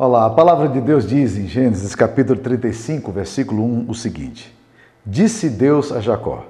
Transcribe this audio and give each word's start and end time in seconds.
Olá, 0.00 0.26
a 0.26 0.30
palavra 0.30 0.68
de 0.68 0.80
Deus 0.80 1.04
diz 1.04 1.36
em 1.36 1.48
Gênesis 1.48 1.92
capítulo 1.92 2.38
35, 2.38 3.10
versículo 3.10 3.64
1 3.64 3.86
o 3.88 3.94
seguinte: 3.96 4.56
Disse 5.04 5.50
Deus 5.50 5.90
a 5.90 5.98
Jacó: 5.98 6.44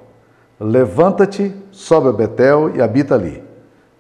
Levanta-te, 0.61 1.57
sobe 1.71 2.09
a 2.11 2.13
Betel 2.13 2.77
e 2.77 2.83
habita 2.83 3.15
ali. 3.15 3.43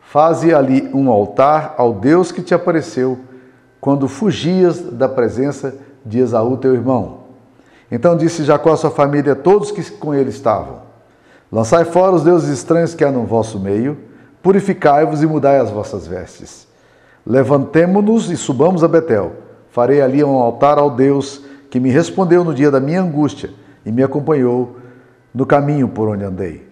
Faze 0.02 0.52
ali 0.52 0.90
um 0.92 1.08
altar 1.08 1.74
ao 1.78 1.94
Deus 1.94 2.30
que 2.30 2.42
te 2.42 2.52
apareceu 2.52 3.20
quando 3.80 4.06
fugias 4.06 4.82
da 4.82 5.08
presença 5.08 5.74
de 6.04 6.18
Esaú, 6.18 6.58
teu 6.58 6.74
irmão. 6.74 7.20
Então 7.90 8.18
disse 8.18 8.44
Jacó 8.44 8.74
à 8.74 8.76
sua 8.76 8.90
família, 8.90 9.34
todos 9.34 9.70
que 9.70 9.82
com 9.92 10.14
ele 10.14 10.28
estavam: 10.28 10.82
Lançai 11.50 11.86
fora 11.86 12.14
os 12.14 12.22
deuses 12.22 12.50
estranhos 12.50 12.94
que 12.94 13.02
há 13.02 13.10
no 13.10 13.24
vosso 13.24 13.58
meio, 13.58 13.96
purificai-vos 14.42 15.22
e 15.22 15.26
mudai 15.26 15.58
as 15.58 15.70
vossas 15.70 16.06
vestes. 16.06 16.67
Levantemo-nos 17.28 18.30
e 18.30 18.38
subamos 18.38 18.82
a 18.82 18.88
Betel. 18.88 19.32
Farei 19.70 20.00
ali 20.00 20.24
um 20.24 20.38
altar 20.38 20.78
ao 20.78 20.90
Deus 20.90 21.42
que 21.70 21.78
me 21.78 21.90
respondeu 21.90 22.42
no 22.42 22.54
dia 22.54 22.70
da 22.70 22.80
minha 22.80 23.02
angústia 23.02 23.50
e 23.84 23.92
me 23.92 24.02
acompanhou 24.02 24.78
no 25.34 25.44
caminho 25.44 25.88
por 25.88 26.08
onde 26.08 26.24
andei. 26.24 26.66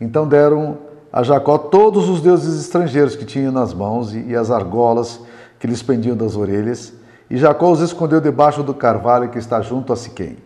Então 0.00 0.26
deram 0.26 0.78
a 1.12 1.22
Jacó 1.22 1.56
todos 1.56 2.08
os 2.08 2.20
deuses 2.20 2.60
estrangeiros 2.60 3.14
que 3.14 3.24
tinham 3.24 3.52
nas 3.52 3.72
mãos 3.72 4.12
e 4.12 4.34
as 4.34 4.50
argolas 4.50 5.20
que 5.60 5.68
lhes 5.68 5.84
pendiam 5.84 6.16
das 6.16 6.34
orelhas, 6.34 6.92
e 7.30 7.36
Jacó 7.36 7.70
os 7.70 7.80
escondeu 7.80 8.20
debaixo 8.20 8.64
do 8.64 8.74
carvalho 8.74 9.28
que 9.28 9.38
está 9.38 9.60
junto 9.60 9.92
a 9.92 9.96
Siquém. 9.96 10.36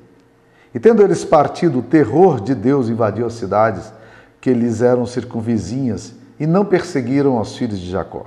E 0.75 0.79
tendo 0.79 1.01
eles 1.01 1.25
partido, 1.25 1.79
o 1.79 1.83
terror 1.83 2.43
de 2.43 2.55
Deus 2.55 2.91
invadiu 2.91 3.25
as 3.25 3.33
cidades 3.33 3.91
que 4.39 4.53
lhes 4.53 4.83
eram 4.83 5.07
circunvizinhas 5.07 6.15
e 6.39 6.47
não 6.47 6.67
perseguiram 6.67 7.41
os 7.41 7.57
filhos 7.57 7.81
de 7.81 7.91
Jacó. 7.91 8.27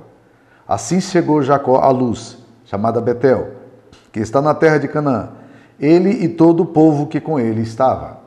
Assim 0.70 1.00
chegou 1.00 1.42
Jacó 1.42 1.78
à 1.78 1.90
luz, 1.90 2.38
chamada 2.64 3.00
Betel, 3.00 3.48
que 4.12 4.20
está 4.20 4.40
na 4.40 4.54
terra 4.54 4.78
de 4.78 4.86
Canaã, 4.86 5.30
ele 5.80 6.10
e 6.10 6.28
todo 6.28 6.60
o 6.60 6.66
povo 6.66 7.08
que 7.08 7.20
com 7.20 7.40
ele 7.40 7.62
estava. 7.62 8.18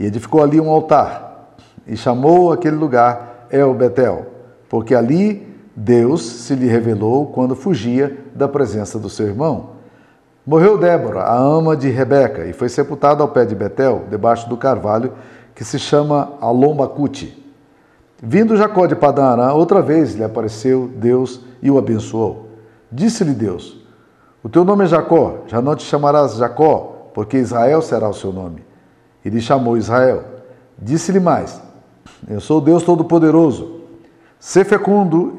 E 0.00 0.06
edificou 0.06 0.42
ali 0.42 0.58
um 0.58 0.70
altar, 0.70 1.56
e 1.86 1.94
chamou 1.94 2.54
aquele 2.54 2.74
lugar 2.74 3.46
El 3.50 3.74
Betel, 3.74 4.28
porque 4.66 4.94
ali 4.94 5.46
Deus 5.76 6.22
se 6.22 6.54
lhe 6.54 6.66
revelou 6.66 7.26
quando 7.26 7.54
fugia 7.54 8.18
da 8.34 8.48
presença 8.48 8.98
do 8.98 9.10
seu 9.10 9.26
irmão. 9.26 9.72
Morreu 10.46 10.78
Débora, 10.78 11.20
a 11.20 11.36
ama 11.36 11.76
de 11.76 11.90
Rebeca, 11.90 12.46
e 12.46 12.54
foi 12.54 12.70
sepultada 12.70 13.22
ao 13.22 13.28
pé 13.28 13.44
de 13.44 13.54
Betel, 13.54 14.06
debaixo 14.08 14.48
do 14.48 14.56
carvalho, 14.56 15.12
que 15.54 15.62
se 15.66 15.78
chama 15.78 16.32
Alombacute. 16.40 17.47
Vindo 18.22 18.56
Jacó 18.56 18.86
de 18.86 18.96
Padã 18.96 19.26
Arã, 19.26 19.52
outra 19.52 19.80
vez 19.80 20.14
lhe 20.14 20.24
apareceu 20.24 20.90
Deus 20.96 21.40
e 21.62 21.70
o 21.70 21.78
abençoou. 21.78 22.48
Disse-lhe 22.90 23.32
Deus: 23.32 23.80
O 24.42 24.48
teu 24.48 24.64
nome 24.64 24.84
é 24.84 24.88
Jacó, 24.88 25.44
já 25.46 25.62
não 25.62 25.76
te 25.76 25.84
chamarás 25.84 26.34
Jacó, 26.34 27.10
porque 27.14 27.36
Israel 27.36 27.80
será 27.80 28.08
o 28.08 28.14
seu 28.14 28.32
nome. 28.32 28.64
E 29.24 29.30
lhe 29.30 29.40
chamou 29.40 29.76
Israel. 29.76 30.24
Disse-lhe 30.76 31.20
mais: 31.20 31.60
Eu 32.28 32.40
sou 32.40 32.60
Deus 32.60 32.82
Todo-Poderoso. 32.82 33.82
Sê 34.40 34.64
fecundo, 34.64 35.38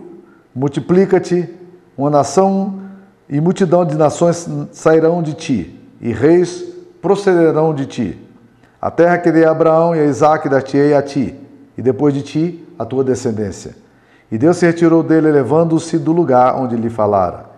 multiplica-te, 0.56 1.54
uma 1.98 2.10
nação 2.10 2.80
e 3.28 3.42
multidão 3.42 3.86
de 3.86 3.96
nações 3.96 4.48
sairão 4.72 5.22
de 5.22 5.34
ti, 5.34 5.80
e 6.00 6.14
reis 6.14 6.64
procederão 7.02 7.74
de 7.74 7.86
ti. 7.86 8.28
A 8.82 8.90
terra 8.90 9.18
que 9.18 9.32
dei 9.32 9.44
a 9.44 9.52
Abraão 9.52 9.94
e 9.94 10.00
a 10.00 10.06
Isaac 10.06 10.48
dar-te-ei 10.48 10.94
a 10.94 11.02
ti, 11.02 11.36
e 11.78 11.82
depois 11.82 12.14
de 12.14 12.22
ti 12.22 12.66
a 12.80 12.86
tua 12.86 13.04
descendência. 13.04 13.76
E 14.32 14.38
Deus 14.38 14.56
se 14.56 14.66
retirou 14.66 15.04
dele, 15.04 15.30
levando-se 15.30 15.98
do 15.98 16.14
lugar 16.14 16.56
onde 16.56 16.78
lhe 16.78 16.90
falara. 16.90 17.50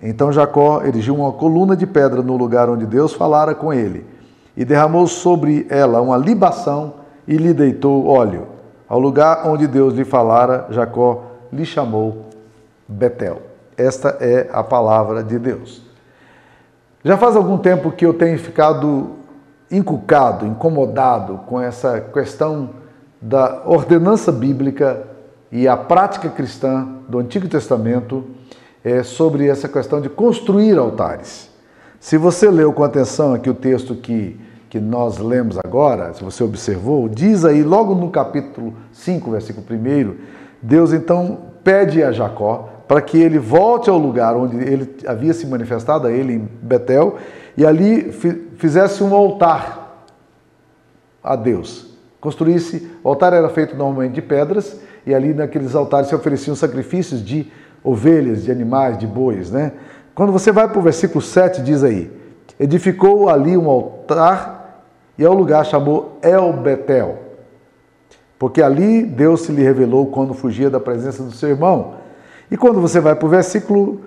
Então 0.00 0.30
Jacó 0.30 0.84
erigiu 0.84 1.16
uma 1.16 1.32
coluna 1.32 1.76
de 1.76 1.84
pedra 1.84 2.22
no 2.22 2.36
lugar 2.36 2.70
onde 2.70 2.86
Deus 2.86 3.12
falara 3.12 3.56
com 3.56 3.72
ele, 3.72 4.06
e 4.56 4.64
derramou 4.64 5.08
sobre 5.08 5.66
ela 5.68 6.00
uma 6.00 6.16
libação 6.16 6.94
e 7.26 7.36
lhe 7.36 7.52
deitou 7.52 8.06
óleo. 8.06 8.46
Ao 8.88 8.98
lugar 8.98 9.46
onde 9.46 9.66
Deus 9.66 9.94
lhe 9.94 10.04
falara, 10.04 10.66
Jacó 10.70 11.24
lhe 11.52 11.64
chamou 11.64 12.26
Betel. 12.86 13.42
Esta 13.76 14.16
é 14.20 14.48
a 14.52 14.62
palavra 14.62 15.22
de 15.22 15.38
Deus. 15.38 15.82
Já 17.04 17.16
faz 17.16 17.36
algum 17.36 17.58
tempo 17.58 17.92
que 17.92 18.06
eu 18.06 18.14
tenho 18.14 18.38
ficado 18.38 19.10
inculcado, 19.70 20.46
incomodado 20.46 21.40
com 21.46 21.60
essa 21.60 22.00
questão 22.00 22.70
da 23.20 23.62
ordenança 23.66 24.30
bíblica 24.30 25.06
e 25.50 25.66
a 25.66 25.76
prática 25.76 26.28
cristã 26.28 26.86
do 27.08 27.18
Antigo 27.18 27.48
Testamento 27.48 28.24
é, 28.84 29.02
sobre 29.02 29.48
essa 29.48 29.68
questão 29.68 30.00
de 30.00 30.08
construir 30.08 30.78
altares. 30.78 31.50
Se 31.98 32.16
você 32.16 32.48
leu 32.48 32.72
com 32.72 32.84
atenção 32.84 33.34
aqui 33.34 33.50
o 33.50 33.54
texto 33.54 33.94
que, 33.94 34.38
que 34.70 34.78
nós 34.78 35.18
lemos 35.18 35.58
agora, 35.58 36.12
se 36.14 36.22
você 36.22 36.44
observou, 36.44 37.08
diz 37.08 37.44
aí 37.44 37.62
logo 37.62 37.94
no 37.94 38.10
capítulo 38.10 38.74
5, 38.92 39.30
versículo 39.30 39.66
1, 39.68 40.14
Deus 40.62 40.92
então 40.92 41.38
pede 41.64 42.02
a 42.02 42.12
Jacó 42.12 42.68
para 42.86 43.02
que 43.02 43.18
ele 43.18 43.38
volte 43.38 43.90
ao 43.90 43.98
lugar 43.98 44.36
onde 44.36 44.56
ele 44.56 44.96
havia 45.06 45.34
se 45.34 45.46
manifestado 45.46 46.06
a 46.06 46.12
ele 46.12 46.34
em 46.34 46.48
Betel 46.62 47.18
e 47.56 47.66
ali 47.66 48.12
fizesse 48.56 49.02
um 49.02 49.14
altar 49.14 50.06
a 51.22 51.36
Deus. 51.36 51.97
Construísse, 52.20 52.90
o 53.02 53.08
altar 53.08 53.32
era 53.32 53.48
feito 53.48 53.76
normalmente 53.76 54.14
de 54.14 54.22
pedras 54.22 54.80
e 55.06 55.14
ali 55.14 55.32
naqueles 55.32 55.74
altares 55.74 56.08
se 56.08 56.14
ofereciam 56.14 56.56
sacrifícios 56.56 57.24
de 57.24 57.50
ovelhas, 57.82 58.44
de 58.44 58.50
animais, 58.50 58.98
de 58.98 59.06
bois, 59.06 59.50
né? 59.50 59.72
Quando 60.14 60.32
você 60.32 60.50
vai 60.50 60.68
para 60.68 60.78
o 60.78 60.82
versículo 60.82 61.22
7, 61.22 61.62
diz 61.62 61.84
aí: 61.84 62.10
edificou 62.58 63.28
ali 63.28 63.56
um 63.56 63.70
altar 63.70 64.84
e 65.16 65.24
ao 65.24 65.32
lugar 65.32 65.64
chamou 65.64 66.18
El 66.22 66.52
Betel, 66.54 67.18
porque 68.38 68.60
ali 68.60 69.04
Deus 69.04 69.42
se 69.42 69.52
lhe 69.52 69.62
revelou 69.62 70.06
quando 70.06 70.34
fugia 70.34 70.68
da 70.68 70.80
presença 70.80 71.22
do 71.22 71.32
seu 71.32 71.50
irmão. 71.50 71.94
E 72.50 72.56
quando 72.56 72.80
você 72.80 72.98
vai 72.98 73.14
para 73.14 73.26
o 73.26 73.28
versículo 73.28 74.00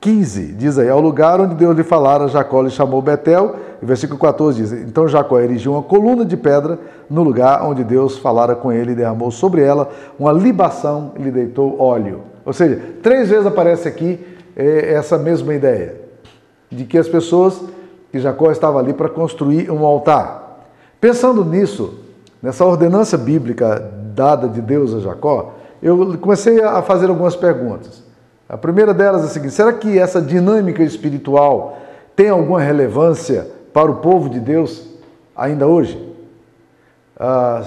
15, 0.00 0.54
diz 0.54 0.78
aí, 0.78 0.88
ao 0.88 1.00
lugar 1.00 1.40
onde 1.40 1.54
Deus 1.54 1.76
lhe 1.76 1.82
falara, 1.82 2.26
Jacó 2.26 2.62
lhe 2.62 2.70
chamou 2.70 3.02
Betel, 3.02 3.54
e 3.82 3.84
versículo 3.84 4.18
14 4.18 4.56
diz, 4.56 4.72
então 4.72 5.06
Jacó 5.06 5.38
erigiu 5.38 5.72
uma 5.72 5.82
coluna 5.82 6.24
de 6.24 6.38
pedra 6.38 6.78
no 7.08 7.22
lugar 7.22 7.62
onde 7.64 7.84
Deus 7.84 8.16
falara 8.16 8.54
com 8.54 8.72
ele 8.72 8.92
e 8.92 8.94
derramou 8.94 9.30
sobre 9.30 9.62
ela 9.62 9.90
uma 10.18 10.32
libação 10.32 11.12
e 11.18 11.22
lhe 11.22 11.30
deitou 11.30 11.78
óleo. 11.78 12.22
Ou 12.46 12.52
seja, 12.52 12.80
três 13.02 13.28
vezes 13.28 13.44
aparece 13.44 13.86
aqui 13.86 14.18
é, 14.56 14.94
essa 14.94 15.18
mesma 15.18 15.54
ideia, 15.54 15.96
de 16.70 16.84
que 16.84 16.96
as 16.96 17.08
pessoas, 17.08 17.60
que 18.10 18.18
Jacó 18.18 18.50
estava 18.50 18.78
ali 18.78 18.94
para 18.94 19.08
construir 19.08 19.70
um 19.70 19.84
altar. 19.84 20.66
Pensando 20.98 21.44
nisso, 21.44 21.98
nessa 22.42 22.64
ordenança 22.64 23.18
bíblica 23.18 23.92
dada 24.14 24.48
de 24.48 24.62
Deus 24.62 24.94
a 24.94 25.00
Jacó, 25.00 25.54
eu 25.82 26.16
comecei 26.18 26.62
a 26.62 26.80
fazer 26.80 27.10
algumas 27.10 27.36
perguntas. 27.36 28.09
A 28.50 28.58
primeira 28.58 28.92
delas 28.92 29.22
é 29.22 29.26
a 29.26 29.28
seguinte: 29.28 29.54
será 29.54 29.72
que 29.72 29.96
essa 29.96 30.20
dinâmica 30.20 30.82
espiritual 30.82 31.78
tem 32.16 32.28
alguma 32.28 32.60
relevância 32.60 33.46
para 33.72 33.88
o 33.88 33.98
povo 33.98 34.28
de 34.28 34.40
Deus 34.40 34.88
ainda 35.36 35.68
hoje? 35.68 36.08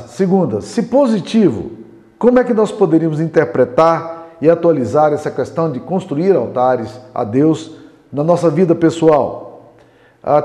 Segunda, 0.08 0.60
se 0.60 0.84
positivo, 0.84 1.72
como 2.20 2.38
é 2.38 2.44
que 2.44 2.54
nós 2.54 2.70
poderíamos 2.70 3.22
interpretar 3.22 4.28
e 4.42 4.50
atualizar 4.50 5.14
essa 5.14 5.32
questão 5.32 5.72
de 5.72 5.80
construir 5.80 6.36
altares 6.36 7.00
a 7.16 7.24
Deus 7.24 7.78
na 8.12 8.24
nossa 8.24 8.50
vida 8.50 8.76
pessoal? 8.76 9.74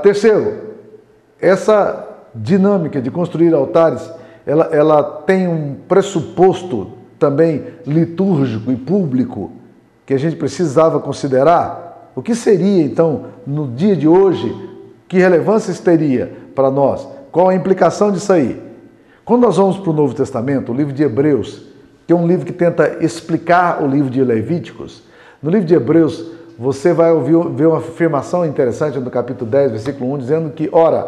Terceiro, 0.01 0.69
essa 1.41 2.07
dinâmica 2.33 3.01
de 3.01 3.11
construir 3.11 3.53
altares, 3.53 4.09
ela, 4.45 4.69
ela 4.71 5.03
tem 5.03 5.49
um 5.49 5.75
pressuposto 5.87 6.91
também 7.17 7.65
litúrgico 7.85 8.71
e 8.71 8.77
público 8.77 9.58
que 10.09 10.13
a 10.15 10.17
gente 10.17 10.37
precisava 10.37 10.99
considerar? 10.99 12.11
O 12.15 12.21
que 12.23 12.33
seria, 12.33 12.81
então, 12.81 13.25
no 13.45 13.67
dia 13.67 13.95
de 13.95 14.07
hoje, 14.07 14.51
que 15.07 15.19
relevância 15.19 15.71
teria 15.83 16.35
para 16.55 16.71
nós? 16.71 17.07
Qual 17.31 17.47
a 17.47 17.53
implicação 17.53 18.11
disso 18.11 18.33
aí? 18.33 18.59
Quando 19.23 19.43
nós 19.43 19.57
vamos 19.57 19.77
para 19.77 19.91
o 19.91 19.93
Novo 19.93 20.15
Testamento, 20.15 20.71
o 20.71 20.75
livro 20.75 20.93
de 20.93 21.03
Hebreus, 21.03 21.61
que 22.07 22.13
é 22.13 22.15
um 22.15 22.25
livro 22.25 22.43
que 22.43 22.51
tenta 22.51 22.97
explicar 23.05 23.83
o 23.83 23.87
livro 23.87 24.09
de 24.09 24.23
Levíticos, 24.23 25.03
no 25.43 25.51
livro 25.51 25.67
de 25.67 25.75
Hebreus 25.75 26.25
você 26.57 26.91
vai 26.91 27.11
ouvir 27.11 27.37
ver 27.51 27.67
uma 27.67 27.77
afirmação 27.77 28.43
interessante 28.43 28.97
no 28.97 29.11
capítulo 29.11 29.51
10, 29.51 29.73
versículo 29.73 30.11
1, 30.13 30.17
dizendo 30.17 30.49
que, 30.49 30.69
ora, 30.71 31.07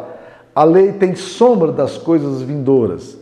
a 0.53 0.63
lei 0.63 0.91
tem 0.91 1.15
sombra 1.15 1.71
das 1.71 1.97
coisas 1.97 2.43
vindouras 2.43 3.17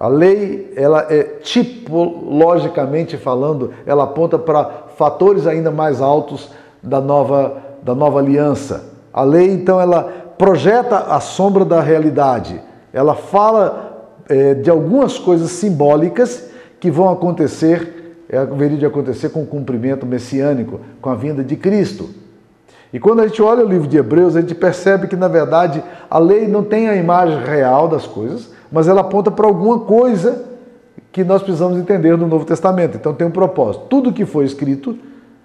a 0.00 0.08
lei, 0.08 0.72
ela 0.76 1.06
é 1.10 1.22
tipologicamente 1.42 3.18
falando, 3.18 3.74
ela 3.84 4.04
aponta 4.04 4.38
para 4.38 4.64
fatores 4.96 5.46
ainda 5.46 5.70
mais 5.70 6.00
altos 6.00 6.50
da 6.82 7.02
nova, 7.02 7.58
da 7.82 7.94
nova 7.94 8.18
aliança. 8.18 8.94
A 9.12 9.22
lei, 9.22 9.52
então, 9.52 9.78
ela 9.78 10.04
projeta 10.38 10.96
a 10.96 11.20
sombra 11.20 11.66
da 11.66 11.82
realidade. 11.82 12.62
Ela 12.94 13.14
fala 13.14 14.08
é, 14.26 14.54
de 14.54 14.70
algumas 14.70 15.18
coisas 15.18 15.50
simbólicas 15.50 16.48
que 16.80 16.90
vão 16.90 17.10
acontecer, 17.10 18.16
é, 18.26 18.38
haveria 18.38 18.78
de 18.78 18.86
acontecer 18.86 19.28
com 19.28 19.42
o 19.42 19.46
cumprimento 19.46 20.06
messiânico, 20.06 20.80
com 21.02 21.10
a 21.10 21.14
vinda 21.14 21.44
de 21.44 21.56
Cristo. 21.56 22.08
E 22.90 22.98
quando 22.98 23.20
a 23.20 23.26
gente 23.26 23.42
olha 23.42 23.66
o 23.66 23.68
livro 23.68 23.86
de 23.86 23.98
Hebreus, 23.98 24.34
a 24.34 24.40
gente 24.40 24.54
percebe 24.54 25.08
que, 25.08 25.14
na 25.14 25.28
verdade, 25.28 25.84
a 26.08 26.18
lei 26.18 26.48
não 26.48 26.64
tem 26.64 26.88
a 26.88 26.96
imagem 26.96 27.38
real 27.44 27.86
das 27.86 28.06
coisas, 28.06 28.58
mas 28.70 28.88
ela 28.88 29.00
aponta 29.00 29.30
para 29.30 29.46
alguma 29.46 29.80
coisa 29.80 30.44
que 31.12 31.24
nós 31.24 31.42
precisamos 31.42 31.78
entender 31.78 32.16
no 32.16 32.26
Novo 32.26 32.44
Testamento. 32.44 32.96
Então 32.96 33.12
tem 33.12 33.26
um 33.26 33.30
propósito. 33.30 33.86
Tudo 33.88 34.12
que 34.12 34.24
foi 34.24 34.44
escrito 34.44 34.96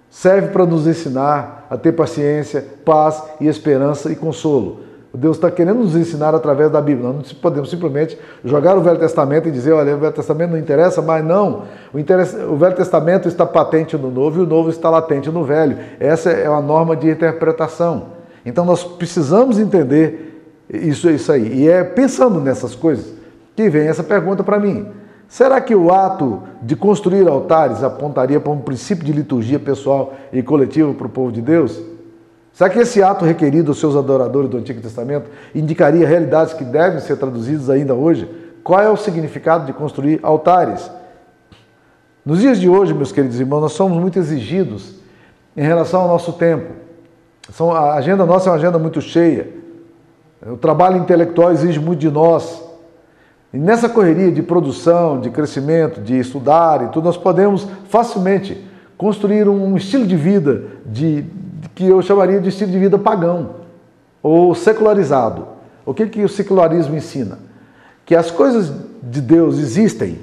serve 0.08 0.48
para 0.48 0.64
nos 0.64 0.86
ensinar 0.86 1.66
a 1.68 1.76
ter 1.76 1.92
paciência, 1.92 2.64
paz 2.84 3.22
e 3.40 3.48
esperança 3.48 4.10
e 4.10 4.16
consolo. 4.16 4.86
Deus 5.16 5.38
está 5.38 5.50
querendo 5.50 5.78
nos 5.78 5.96
ensinar 5.96 6.34
através 6.34 6.70
da 6.70 6.80
Bíblia. 6.80 7.10
Nós 7.10 7.32
não 7.32 7.40
podemos 7.40 7.70
simplesmente 7.70 8.18
jogar 8.44 8.76
o 8.76 8.82
Velho 8.82 8.98
Testamento 8.98 9.48
e 9.48 9.50
dizer, 9.50 9.72
olha, 9.72 9.96
o 9.96 9.98
Velho 9.98 10.12
Testamento 10.12 10.50
não 10.50 10.58
interessa, 10.58 11.00
mas 11.00 11.24
não. 11.24 11.62
O, 11.92 12.52
o 12.52 12.56
Velho 12.56 12.76
Testamento 12.76 13.26
está 13.26 13.46
patente 13.46 13.96
no 13.96 14.10
Novo 14.10 14.40
e 14.40 14.42
o 14.42 14.46
Novo 14.46 14.68
está 14.68 14.90
latente 14.90 15.30
no 15.30 15.42
Velho. 15.42 15.78
Essa 15.98 16.30
é 16.30 16.48
uma 16.48 16.60
norma 16.60 16.94
de 16.94 17.08
interpretação. 17.08 18.08
Então 18.44 18.64
nós 18.64 18.84
precisamos 18.84 19.58
entender 19.58 20.44
isso, 20.68 21.08
isso 21.08 21.32
aí. 21.32 21.62
E 21.62 21.68
é 21.68 21.82
pensando 21.82 22.38
nessas 22.38 22.74
coisas 22.74 23.15
que 23.56 23.70
vem 23.70 23.88
essa 23.88 24.04
pergunta 24.04 24.44
para 24.44 24.60
mim. 24.60 24.86
Será 25.26 25.60
que 25.60 25.74
o 25.74 25.92
ato 25.92 26.42
de 26.62 26.76
construir 26.76 27.26
altares 27.26 27.82
apontaria 27.82 28.38
para 28.38 28.52
um 28.52 28.60
princípio 28.60 29.04
de 29.04 29.12
liturgia 29.12 29.58
pessoal 29.58 30.14
e 30.32 30.42
coletiva 30.42 30.92
para 30.94 31.06
o 31.06 31.10
povo 31.10 31.32
de 31.32 31.42
Deus? 31.42 31.82
Será 32.52 32.70
que 32.70 32.78
esse 32.78 33.02
ato 33.02 33.24
requerido 33.24 33.70
aos 33.70 33.80
seus 33.80 33.96
adoradores 33.96 34.48
do 34.48 34.56
Antigo 34.56 34.80
Testamento 34.80 35.28
indicaria 35.54 36.06
realidades 36.06 36.54
que 36.54 36.64
devem 36.64 37.00
ser 37.00 37.16
traduzidas 37.16 37.68
ainda 37.68 37.94
hoje? 37.94 38.28
Qual 38.62 38.80
é 38.80 38.88
o 38.88 38.96
significado 38.96 39.66
de 39.66 39.72
construir 39.72 40.20
altares? 40.22 40.90
Nos 42.24 42.40
dias 42.40 42.58
de 42.58 42.68
hoje, 42.68 42.92
meus 42.92 43.12
queridos 43.12 43.38
irmãos, 43.38 43.60
nós 43.60 43.72
somos 43.72 43.98
muito 43.98 44.18
exigidos 44.18 44.96
em 45.56 45.62
relação 45.62 46.02
ao 46.02 46.08
nosso 46.08 46.32
tempo. 46.32 46.72
A 47.72 47.94
agenda 47.94 48.26
nossa 48.26 48.48
é 48.48 48.52
uma 48.52 48.58
agenda 48.58 48.78
muito 48.78 49.00
cheia. 49.00 49.48
O 50.44 50.56
trabalho 50.56 50.96
intelectual 50.96 51.52
exige 51.52 51.78
muito 51.78 52.00
de 52.00 52.10
nós. 52.10 52.65
E 53.56 53.58
nessa 53.58 53.88
correria 53.88 54.30
de 54.30 54.42
produção, 54.42 55.18
de 55.18 55.30
crescimento, 55.30 55.98
de 55.98 56.18
estudar 56.18 56.84
e 56.84 56.88
tudo, 56.88 57.04
nós 57.04 57.16
podemos 57.16 57.66
facilmente 57.88 58.62
construir 58.98 59.48
um 59.48 59.74
estilo 59.78 60.06
de 60.06 60.14
vida 60.14 60.64
de, 60.84 61.24
que 61.74 61.86
eu 61.86 62.02
chamaria 62.02 62.38
de 62.38 62.50
estilo 62.50 62.70
de 62.70 62.78
vida 62.78 62.98
pagão 62.98 63.54
ou 64.22 64.54
secularizado. 64.54 65.46
O 65.86 65.94
que, 65.94 66.06
que 66.06 66.22
o 66.22 66.28
secularismo 66.28 66.96
ensina? 66.96 67.38
Que 68.04 68.14
as 68.14 68.30
coisas 68.30 68.70
de 69.02 69.22
Deus 69.22 69.58
existem, 69.58 70.20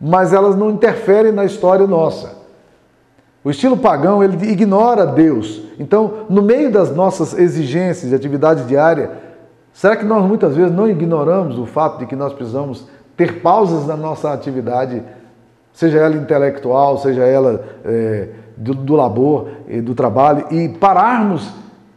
mas 0.00 0.32
elas 0.32 0.54
não 0.54 0.70
interferem 0.70 1.32
na 1.32 1.44
história 1.44 1.84
nossa. 1.84 2.36
O 3.42 3.50
estilo 3.50 3.76
pagão, 3.76 4.22
ele 4.22 4.52
ignora 4.52 5.04
Deus. 5.04 5.62
Então, 5.80 6.26
no 6.30 6.42
meio 6.42 6.70
das 6.70 6.94
nossas 6.94 7.36
exigências 7.36 8.10
de 8.10 8.14
atividade 8.14 8.68
diária, 8.68 9.23
será 9.74 9.96
que 9.96 10.04
nós 10.04 10.24
muitas 10.24 10.56
vezes 10.56 10.72
não 10.72 10.88
ignoramos 10.88 11.58
o 11.58 11.66
fato 11.66 11.98
de 11.98 12.06
que 12.06 12.16
nós 12.16 12.32
precisamos 12.32 12.86
ter 13.16 13.42
pausas 13.42 13.86
na 13.86 13.96
nossa 13.96 14.32
atividade, 14.32 15.02
seja 15.72 15.98
ela 15.98 16.16
intelectual, 16.16 16.96
seja 16.96 17.24
ela 17.24 17.62
é, 17.84 18.28
do, 18.56 18.72
do 18.74 18.94
labor 18.94 19.48
e 19.68 19.80
do 19.80 19.94
trabalho 19.94 20.46
e 20.50 20.68
pararmos 20.68 21.52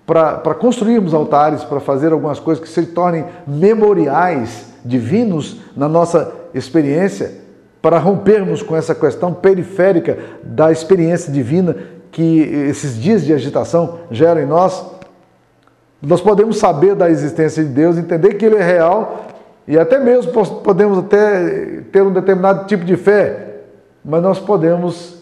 para 0.05 0.55
construirmos 0.55 1.13
altares, 1.13 1.63
para 1.63 1.79
fazer 1.79 2.13
algumas 2.13 2.39
coisas 2.39 2.63
que 2.63 2.69
se 2.69 2.85
tornem 2.87 3.25
memoriais 3.45 4.73
divinos 4.83 5.57
na 5.75 5.89
nossa 5.89 6.33
experiência, 6.53 7.31
para 7.81 7.99
rompermos 7.99 8.63
com 8.63 8.75
essa 8.75 8.95
questão 8.95 9.33
periférica 9.33 10.17
da 10.41 10.71
experiência 10.71 11.31
divina 11.31 11.75
que 12.09 12.39
esses 12.39 12.99
dias 12.99 13.23
de 13.23 13.33
agitação 13.33 13.99
geram 14.09 14.41
em 14.41 14.45
nós. 14.45 14.96
Nós 16.01 16.21
podemos 16.21 16.57
saber 16.57 16.95
da 16.95 17.09
existência 17.09 17.63
de 17.63 17.69
Deus, 17.69 17.97
entender 17.97 18.35
que 18.35 18.45
Ele 18.45 18.55
é 18.55 18.63
real 18.63 19.25
e 19.67 19.77
até 19.77 19.99
mesmo 19.99 20.31
podemos 20.61 20.97
até 20.99 21.81
ter 21.91 22.01
um 22.01 22.11
determinado 22.11 22.65
tipo 22.65 22.85
de 22.85 22.95
fé, 22.95 23.55
mas 24.03 24.21
nós 24.23 24.39
podemos 24.39 25.17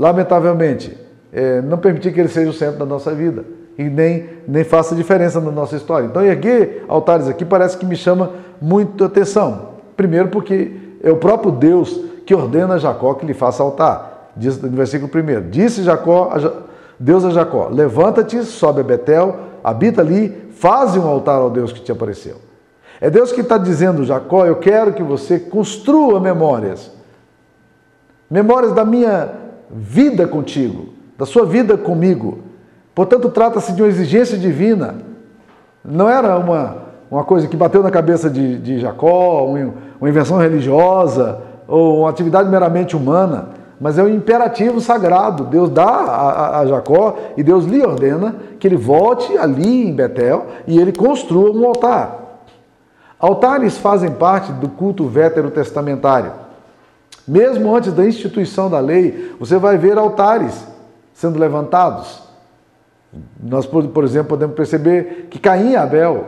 lamentavelmente, 0.00 0.96
é, 1.30 1.60
não 1.60 1.76
permitir 1.76 2.14
que 2.14 2.18
ele 2.18 2.30
seja 2.30 2.48
o 2.48 2.54
centro 2.54 2.78
da 2.78 2.86
nossa 2.86 3.14
vida 3.14 3.44
e 3.76 3.84
nem, 3.84 4.30
nem 4.48 4.64
faça 4.64 4.94
diferença 4.94 5.38
na 5.40 5.50
nossa 5.50 5.76
história. 5.76 6.06
Então, 6.06 6.24
erguer 6.24 6.86
altares 6.88 7.28
aqui 7.28 7.44
parece 7.44 7.76
que 7.76 7.84
me 7.84 7.94
chama 7.94 8.30
muito 8.60 9.04
atenção. 9.04 9.68
Primeiro, 9.94 10.28
porque 10.28 10.72
é 11.02 11.10
o 11.10 11.16
próprio 11.16 11.52
Deus 11.52 12.00
que 12.24 12.34
ordena 12.34 12.74
a 12.74 12.78
Jacó 12.78 13.12
que 13.12 13.26
lhe 13.26 13.34
faça 13.34 13.62
altar. 13.62 14.30
Diz 14.34 14.60
no 14.60 14.70
versículo 14.70 15.10
1: 15.14 15.50
Disse 15.50 15.82
Jacó, 15.82 16.32
Deus 16.98 17.24
a 17.24 17.30
Jacó: 17.30 17.68
Levanta-te, 17.70 18.42
sobe 18.44 18.80
a 18.80 18.84
Betel, 18.84 19.36
habita 19.62 20.00
ali, 20.00 20.50
faze 20.52 20.98
um 20.98 21.06
altar 21.06 21.40
ao 21.40 21.50
Deus 21.50 21.72
que 21.72 21.80
te 21.80 21.92
apareceu. 21.92 22.36
É 23.00 23.08
Deus 23.08 23.32
que 23.32 23.40
está 23.40 23.56
dizendo, 23.56 24.04
Jacó, 24.04 24.44
eu 24.44 24.56
quero 24.56 24.92
que 24.92 25.02
você 25.02 25.38
construa 25.38 26.20
memórias. 26.20 26.90
Memórias 28.30 28.72
da 28.72 28.84
minha 28.84 29.30
vida 29.70 30.26
contigo, 30.28 30.90
da 31.16 31.24
sua 31.24 31.46
vida 31.46 31.78
comigo. 31.78 32.40
Portanto, 32.94 33.30
trata-se 33.30 33.72
de 33.72 33.82
uma 33.82 33.88
exigência 33.88 34.36
divina. 34.36 34.96
Não 35.84 36.08
era 36.08 36.36
uma, 36.36 36.76
uma 37.10 37.24
coisa 37.24 37.48
que 37.48 37.56
bateu 37.56 37.82
na 37.82 37.90
cabeça 37.90 38.28
de, 38.28 38.58
de 38.58 38.78
Jacó, 38.80 39.46
uma 39.46 40.08
invenção 40.08 40.36
religiosa 40.38 41.40
ou 41.66 42.00
uma 42.00 42.10
atividade 42.10 42.50
meramente 42.50 42.96
humana, 42.96 43.50
mas 43.80 43.98
é 43.98 44.02
um 44.02 44.08
imperativo 44.08 44.78
sagrado. 44.78 45.44
Deus 45.44 45.70
dá 45.70 45.86
a, 45.86 46.60
a, 46.60 46.66
Jacó 46.66 47.16
e 47.34 47.42
Deus 47.42 47.64
lhe 47.64 47.82
ordena 47.82 48.36
que 48.58 48.68
ele 48.68 48.76
volte 48.76 49.38
ali 49.38 49.88
em 49.88 49.94
Betel 49.94 50.48
e 50.66 50.78
ele 50.78 50.92
construa 50.92 51.50
um 51.50 51.66
altar. 51.66 52.44
Altares 53.18 53.78
fazem 53.78 54.10
parte 54.10 54.52
do 54.52 54.68
culto 54.68 55.06
veterotestamentário. 55.06 56.32
Mesmo 57.26 57.74
antes 57.74 57.92
da 57.92 58.04
instituição 58.04 58.68
da 58.68 58.80
lei, 58.80 59.34
você 59.40 59.56
vai 59.56 59.78
ver 59.78 59.96
altares 59.96 60.66
sendo 61.14 61.38
levantados. 61.38 62.22
Nós, 63.42 63.66
por 63.66 64.04
exemplo, 64.04 64.28
podemos 64.28 64.54
perceber 64.54 65.28
que 65.30 65.38
Caim 65.38 65.72
e 65.72 65.76
Abel, 65.76 66.26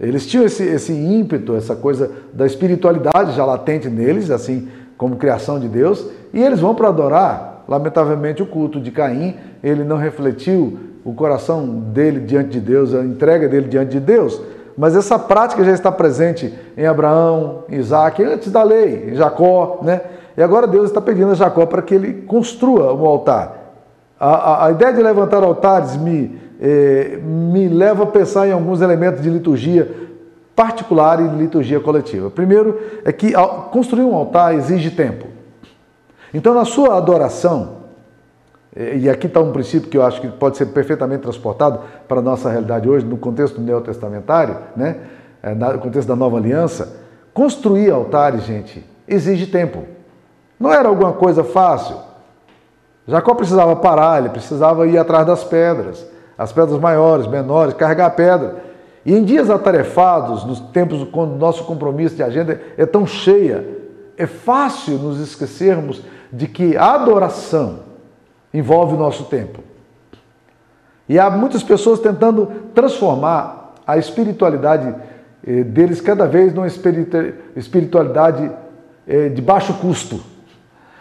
eles 0.00 0.26
tinham 0.26 0.44
esse, 0.44 0.62
esse 0.64 0.92
ímpeto, 0.92 1.54
essa 1.54 1.74
coisa 1.74 2.10
da 2.32 2.46
espiritualidade 2.46 3.32
já 3.32 3.44
latente 3.44 3.88
neles, 3.88 4.30
assim 4.30 4.68
como 4.98 5.16
criação 5.16 5.58
de 5.58 5.68
Deus, 5.68 6.04
e 6.34 6.42
eles 6.42 6.60
vão 6.60 6.74
para 6.74 6.88
adorar. 6.88 7.64
Lamentavelmente, 7.68 8.42
o 8.42 8.46
culto 8.46 8.80
de 8.80 8.90
Caim, 8.90 9.36
ele 9.62 9.84
não 9.84 9.96
refletiu 9.96 10.78
o 11.04 11.14
coração 11.14 11.66
dele 11.66 12.20
diante 12.20 12.50
de 12.50 12.60
Deus, 12.60 12.94
a 12.94 13.02
entrega 13.02 13.48
dele 13.48 13.68
diante 13.68 13.92
de 13.92 14.00
Deus. 14.00 14.40
Mas 14.76 14.96
essa 14.96 15.18
prática 15.18 15.64
já 15.64 15.72
está 15.72 15.90
presente 15.90 16.52
em 16.76 16.86
Abraão, 16.86 17.64
Isaac, 17.68 18.22
antes 18.22 18.50
da 18.50 18.62
lei, 18.62 19.10
em 19.10 19.14
Jacó, 19.14 19.80
né? 19.82 20.00
E 20.36 20.42
agora 20.42 20.66
Deus 20.66 20.86
está 20.86 21.00
pedindo 21.00 21.32
a 21.32 21.34
Jacó 21.34 21.66
para 21.66 21.82
que 21.82 21.94
ele 21.94 22.22
construa 22.22 22.94
um 22.94 23.04
altar. 23.04 23.74
A, 24.18 24.28
a, 24.28 24.66
a 24.66 24.70
ideia 24.70 24.92
de 24.92 25.02
levantar 25.02 25.42
altares 25.42 25.96
me, 25.96 26.38
eh, 26.60 27.18
me 27.22 27.68
leva 27.68 28.04
a 28.04 28.06
pensar 28.06 28.46
em 28.46 28.52
alguns 28.52 28.80
elementos 28.80 29.20
de 29.20 29.30
liturgia 29.30 30.07
particular 30.58 31.20
e 31.20 31.28
liturgia 31.28 31.78
coletiva. 31.78 32.30
Primeiro 32.30 32.80
é 33.04 33.12
que 33.12 33.32
construir 33.70 34.02
um 34.02 34.16
altar 34.16 34.56
exige 34.56 34.90
tempo. 34.90 35.28
Então, 36.34 36.52
na 36.52 36.64
sua 36.64 36.96
adoração, 36.96 37.76
e 38.76 39.08
aqui 39.08 39.28
está 39.28 39.38
um 39.38 39.52
princípio 39.52 39.88
que 39.88 39.96
eu 39.96 40.04
acho 40.04 40.20
que 40.20 40.26
pode 40.26 40.56
ser 40.56 40.66
perfeitamente 40.66 41.22
transportado 41.22 41.78
para 42.08 42.18
a 42.18 42.22
nossa 42.22 42.50
realidade 42.50 42.88
hoje, 42.88 43.06
no 43.06 43.16
contexto 43.16 43.60
neotestamentário, 43.60 44.56
né? 44.76 44.96
Eh, 45.44 45.54
no 45.54 45.78
contexto 45.78 46.08
da 46.08 46.16
nova 46.16 46.36
aliança, 46.38 46.92
construir 47.32 47.92
altares, 47.92 48.42
gente, 48.42 48.84
exige 49.06 49.46
tempo. 49.46 49.84
Não 50.58 50.72
era 50.72 50.88
alguma 50.88 51.12
coisa 51.12 51.44
fácil. 51.44 51.94
Jacó 53.06 53.32
precisava 53.32 53.76
parar, 53.76 54.18
ele 54.18 54.30
precisava 54.30 54.88
ir 54.88 54.98
atrás 54.98 55.24
das 55.24 55.44
pedras, 55.44 56.04
as 56.36 56.52
pedras 56.52 56.80
maiores, 56.80 57.28
menores, 57.28 57.74
carregar 57.74 58.06
a 58.06 58.10
pedra. 58.10 58.67
E 59.08 59.14
em 59.14 59.24
dias 59.24 59.48
atarefados, 59.48 60.44
nos 60.44 60.60
tempos 60.60 61.08
quando 61.10 61.34
nosso 61.34 61.64
compromisso 61.64 62.14
de 62.14 62.22
agenda 62.22 62.60
é 62.76 62.84
tão 62.84 63.06
cheia, 63.06 63.66
é 64.18 64.26
fácil 64.26 64.98
nos 64.98 65.18
esquecermos 65.18 66.02
de 66.30 66.46
que 66.46 66.76
a 66.76 66.92
adoração 66.92 67.78
envolve 68.52 68.96
o 68.96 68.98
nosso 68.98 69.24
tempo. 69.24 69.60
E 71.08 71.18
há 71.18 71.30
muitas 71.30 71.62
pessoas 71.62 72.00
tentando 72.00 72.52
transformar 72.74 73.76
a 73.86 73.96
espiritualidade 73.96 74.94
eh, 75.42 75.64
deles 75.64 76.02
cada 76.02 76.26
vez 76.26 76.52
numa 76.52 76.66
espiritualidade 76.66 78.52
eh, 79.06 79.30
de 79.30 79.40
baixo 79.40 79.72
custo. 79.72 80.20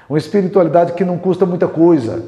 Uma 0.08 0.18
espiritualidade 0.18 0.94
que 0.94 1.04
não 1.04 1.18
custa 1.18 1.46
muita 1.46 1.68
coisa, 1.68 2.24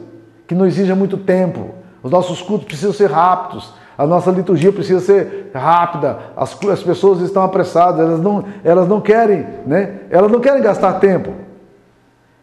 que 0.46 0.54
não 0.54 0.66
exija 0.66 0.94
muito 0.94 1.16
tempo. 1.16 1.70
Os 2.04 2.12
nossos 2.12 2.42
cultos 2.42 2.68
precisam 2.68 2.92
ser 2.92 3.10
rápidos, 3.10 3.80
a 4.00 4.08
nossa 4.08 4.32
liturgia 4.32 4.72
precisa 4.72 5.02
ser 5.02 5.52
rápida, 5.54 6.20
as, 6.38 6.58
as 6.64 6.82
pessoas 6.82 7.20
estão 7.20 7.44
apressadas, 7.44 8.00
elas 8.00 8.22
não, 8.22 8.46
elas 8.64 8.88
não 8.88 9.02
querem, 9.02 9.46
né? 9.68 10.04
Elas 10.10 10.32
não 10.32 10.40
querem 10.40 10.62
gastar 10.62 10.94
tempo. 11.02 11.34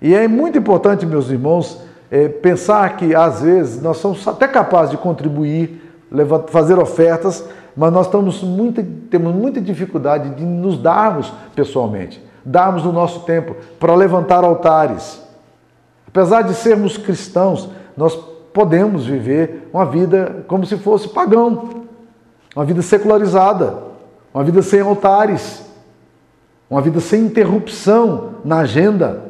E 0.02 0.14
é 0.14 0.28
muito 0.28 0.58
importante, 0.58 1.06
meus 1.06 1.30
irmãos, 1.30 1.80
é, 2.10 2.28
pensar 2.28 2.94
que 2.98 3.14
às 3.14 3.40
vezes 3.40 3.80
nós 3.80 3.96
somos 3.96 4.28
até 4.28 4.46
capazes 4.46 4.90
de 4.90 4.98
contribuir 4.98 5.82
fazer 6.48 6.78
ofertas, 6.78 7.42
mas 7.74 7.90
nós 7.90 8.04
estamos 8.04 8.42
muito, 8.42 8.84
temos 9.10 9.34
muita 9.34 9.58
dificuldade 9.58 10.34
de 10.34 10.44
nos 10.44 10.76
darmos 10.76 11.32
pessoalmente, 11.54 12.22
darmos 12.44 12.84
o 12.84 12.92
nosso 12.92 13.20
tempo 13.20 13.56
para 13.80 13.94
levantar 13.94 14.44
altares. 14.44 15.22
Apesar 16.06 16.42
de 16.42 16.52
sermos 16.52 16.98
cristãos, 16.98 17.70
nós 17.96 18.14
podemos 18.56 19.04
viver 19.04 19.68
uma 19.70 19.84
vida 19.84 20.46
como 20.48 20.64
se 20.64 20.78
fosse 20.78 21.06
pagão, 21.10 21.84
uma 22.56 22.64
vida 22.64 22.80
secularizada, 22.80 23.76
uma 24.32 24.42
vida 24.42 24.62
sem 24.62 24.80
altares, 24.80 25.62
uma 26.70 26.80
vida 26.80 26.98
sem 26.98 27.26
interrupção 27.26 28.36
na 28.42 28.60
agenda, 28.60 29.24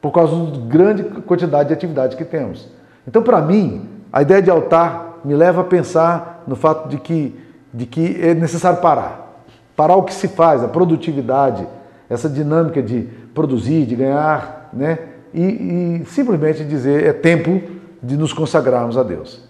por 0.00 0.12
causa 0.12 0.36
da 0.36 0.66
grande 0.68 1.02
quantidade 1.02 1.70
de 1.70 1.74
atividades 1.74 2.16
que 2.16 2.24
temos. 2.24 2.68
Então, 3.08 3.24
para 3.24 3.40
mim, 3.40 3.88
a 4.12 4.22
ideia 4.22 4.40
de 4.40 4.52
altar 4.52 5.18
me 5.24 5.34
leva 5.34 5.62
a 5.62 5.64
pensar 5.64 6.44
no 6.46 6.54
fato 6.54 6.88
de 6.88 6.98
que, 6.98 7.34
de 7.74 7.86
que 7.86 8.20
é 8.22 8.34
necessário 8.34 8.80
parar. 8.80 9.42
Parar 9.74 9.96
o 9.96 10.04
que 10.04 10.14
se 10.14 10.28
faz, 10.28 10.62
a 10.62 10.68
produtividade, 10.68 11.66
essa 12.08 12.28
dinâmica 12.28 12.80
de 12.80 13.00
produzir, 13.34 13.84
de 13.84 13.96
ganhar, 13.96 14.70
né? 14.72 14.96
E, 15.34 15.42
e 15.42 16.04
simplesmente 16.06 16.64
dizer 16.64 17.04
é 17.04 17.12
tempo 17.12 17.77
de 18.02 18.16
nos 18.16 18.32
consagrarmos 18.32 18.96
a 18.96 19.02
Deus. 19.02 19.40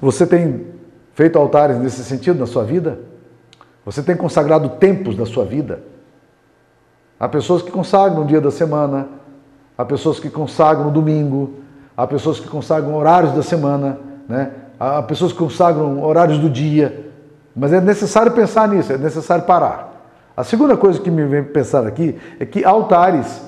Você 0.00 0.26
tem 0.26 0.66
feito 1.14 1.38
altares 1.38 1.78
nesse 1.78 2.02
sentido 2.04 2.38
na 2.38 2.46
sua 2.46 2.64
vida? 2.64 2.98
Você 3.84 4.02
tem 4.02 4.16
consagrado 4.16 4.68
tempos 4.70 5.16
da 5.16 5.26
sua 5.26 5.44
vida? 5.44 5.82
Há 7.18 7.28
pessoas 7.28 7.60
que 7.60 7.70
consagram 7.70 8.22
um 8.22 8.26
dia 8.26 8.40
da 8.40 8.50
semana, 8.50 9.08
há 9.76 9.84
pessoas 9.84 10.18
que 10.18 10.30
consagram 10.30 10.86
no 10.86 10.90
domingo, 10.90 11.54
há 11.96 12.06
pessoas 12.06 12.40
que 12.40 12.48
consagram 12.48 12.94
horários 12.94 13.34
da 13.34 13.42
semana, 13.42 13.98
né? 14.26 14.52
há 14.78 15.02
pessoas 15.02 15.32
que 15.32 15.38
consagram 15.38 16.02
horários 16.02 16.38
do 16.38 16.48
dia. 16.48 17.10
Mas 17.54 17.72
é 17.72 17.80
necessário 17.80 18.32
pensar 18.32 18.68
nisso, 18.68 18.92
é 18.92 18.96
necessário 18.96 19.44
parar. 19.44 19.90
A 20.34 20.42
segunda 20.42 20.76
coisa 20.76 20.98
que 20.98 21.10
me 21.10 21.26
vem 21.26 21.44
pensar 21.44 21.86
aqui 21.86 22.18
é 22.38 22.46
que 22.46 22.64
altares 22.64 23.42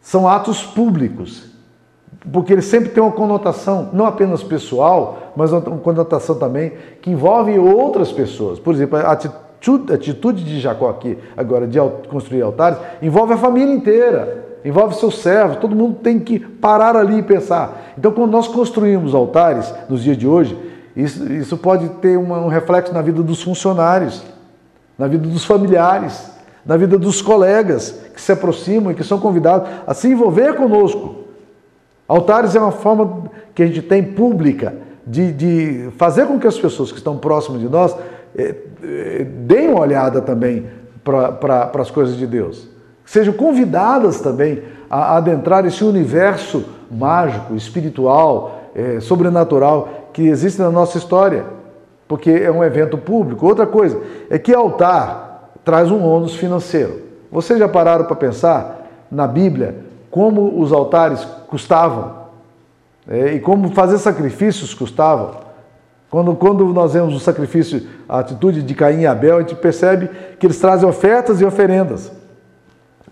são 0.00 0.26
atos 0.26 0.62
públicos, 0.62 1.49
porque 2.32 2.52
eles 2.52 2.66
sempre 2.66 2.90
têm 2.90 3.02
uma 3.02 3.12
conotação 3.12 3.88
não 3.92 4.04
apenas 4.06 4.42
pessoal, 4.42 5.32
mas 5.36 5.52
uma 5.52 5.60
conotação 5.60 6.36
também 6.36 6.72
que 7.00 7.10
envolve 7.10 7.58
outras 7.58 8.12
pessoas. 8.12 8.58
Por 8.58 8.74
exemplo, 8.74 8.98
a 8.98 9.12
atitude, 9.12 9.92
a 9.92 9.94
atitude 9.94 10.44
de 10.44 10.60
Jacó 10.60 10.90
aqui, 10.90 11.16
agora, 11.36 11.66
de 11.66 11.78
construir 12.08 12.42
altares, 12.42 12.78
envolve 13.00 13.32
a 13.32 13.38
família 13.38 13.74
inteira 13.74 14.50
envolve 14.64 14.94
seus 14.94 15.18
servos, 15.18 15.56
todo 15.56 15.74
mundo 15.74 15.96
tem 16.02 16.18
que 16.18 16.38
parar 16.38 16.96
ali 16.96 17.18
e 17.18 17.22
pensar. 17.22 17.94
Então, 17.96 18.12
quando 18.12 18.30
nós 18.30 18.46
construímos 18.46 19.14
altares 19.14 19.72
nos 19.88 20.02
dias 20.02 20.16
de 20.16 20.26
hoje, 20.26 20.58
isso, 20.94 21.32
isso 21.32 21.56
pode 21.56 21.88
ter 22.00 22.18
uma, 22.18 22.38
um 22.38 22.48
reflexo 22.48 22.92
na 22.92 23.00
vida 23.00 23.22
dos 23.22 23.42
funcionários, 23.42 24.22
na 24.98 25.06
vida 25.06 25.26
dos 25.26 25.44
familiares, 25.44 26.30
na 26.64 26.76
vida 26.76 26.98
dos 26.98 27.22
colegas 27.22 27.98
que 28.14 28.20
se 28.20 28.32
aproximam 28.32 28.92
e 28.92 28.94
que 28.94 29.02
são 29.02 29.18
convidados 29.18 29.68
a 29.86 29.94
se 29.94 30.08
envolver 30.08 30.54
conosco. 30.56 31.19
Altares 32.10 32.56
é 32.56 32.60
uma 32.60 32.72
forma 32.72 33.30
que 33.54 33.62
a 33.62 33.66
gente 33.66 33.82
tem 33.82 34.02
pública 34.02 34.74
de, 35.06 35.32
de 35.32 35.88
fazer 35.96 36.26
com 36.26 36.38
que 36.38 36.46
as 36.46 36.58
pessoas 36.58 36.90
que 36.90 36.98
estão 36.98 37.16
próximas 37.16 37.60
de 37.60 37.68
nós 37.68 37.94
eh, 38.36 38.54
eh, 38.82 39.24
deem 39.24 39.68
uma 39.68 39.80
olhada 39.80 40.20
também 40.20 40.66
para 41.04 41.70
as 41.74 41.90
coisas 41.90 42.16
de 42.16 42.26
Deus 42.26 42.68
sejam 43.10 43.34
convidadas 43.34 44.20
também 44.20 44.62
a 44.88 45.16
adentrar 45.16 45.66
esse 45.66 45.82
universo 45.82 46.64
mágico, 46.88 47.56
espiritual, 47.56 48.70
é, 48.72 49.00
sobrenatural 49.00 49.88
que 50.12 50.28
existe 50.28 50.60
na 50.60 50.70
nossa 50.70 50.96
história, 50.96 51.44
porque 52.06 52.30
é 52.30 52.52
um 52.52 52.62
evento 52.62 52.96
público. 52.96 53.44
Outra 53.44 53.66
coisa 53.66 54.00
é 54.30 54.38
que 54.38 54.54
altar 54.54 55.50
traz 55.64 55.90
um 55.90 56.04
ônus 56.04 56.36
financeiro. 56.36 57.00
Vocês 57.32 57.58
já 57.58 57.68
pararam 57.68 58.04
para 58.04 58.14
pensar 58.14 58.86
na 59.10 59.26
Bíblia 59.26 59.74
como 60.10 60.60
os 60.60 60.72
altares 60.72 61.24
custavam 61.46 62.20
é, 63.08 63.34
e 63.34 63.40
como 63.40 63.70
fazer 63.70 63.98
sacrifícios 63.98 64.74
custavam? 64.74 65.48
Quando, 66.10 66.34
quando 66.34 66.64
nós 66.66 66.92
vemos 66.92 67.14
o 67.14 67.20
sacrifício, 67.20 67.86
a 68.08 68.18
atitude 68.18 68.62
de 68.62 68.74
Caim 68.74 69.02
e 69.02 69.06
Abel, 69.06 69.36
a 69.36 69.40
gente 69.40 69.54
percebe 69.54 70.10
que 70.38 70.46
eles 70.46 70.58
trazem 70.58 70.88
ofertas 70.88 71.40
e 71.40 71.44
oferendas. 71.44 72.10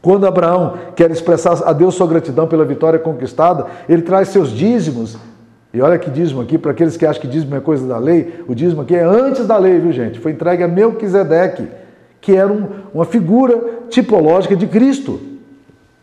Quando 0.03 0.27
Abraão 0.27 0.75
quer 0.97 1.11
expressar 1.11 1.63
a 1.65 1.73
Deus 1.73 1.95
sua 1.95 2.07
gratidão 2.07 2.47
pela 2.47 2.65
vitória 2.65 2.99
conquistada, 2.99 3.67
ele 3.89 4.03
traz 4.03 4.29
seus 4.29 4.51
dízimos. 4.51 5.17
E 5.73 5.81
olha 5.81 5.99
que 5.99 6.11
dízimo 6.11 6.41
aqui, 6.41 6.59
para 6.59 6.73
aqueles 6.73 6.97
que 6.97 7.07
acham 7.07 7.21
que 7.21 7.29
dízimo 7.29 7.55
é 7.55 7.61
coisa 7.61 7.87
da 7.87 7.99
lei, 7.99 8.45
o 8.49 8.55
dízimo 8.55 8.83
aqui 8.83 8.97
é 8.97 9.05
antes 9.05 9.47
da 9.47 9.57
lei, 9.57 9.79
viu 9.79 9.93
gente? 9.93 10.19
Foi 10.19 10.33
entregue 10.33 10.63
a 10.63 10.69
Melquisedeque, 10.69 11.69
que 12.21 12.35
era 12.35 12.53
um, 12.53 12.69
uma 12.93 13.05
figura 13.05 13.61
tipológica 13.89 14.57
de 14.57 14.67
Cristo, 14.67 15.21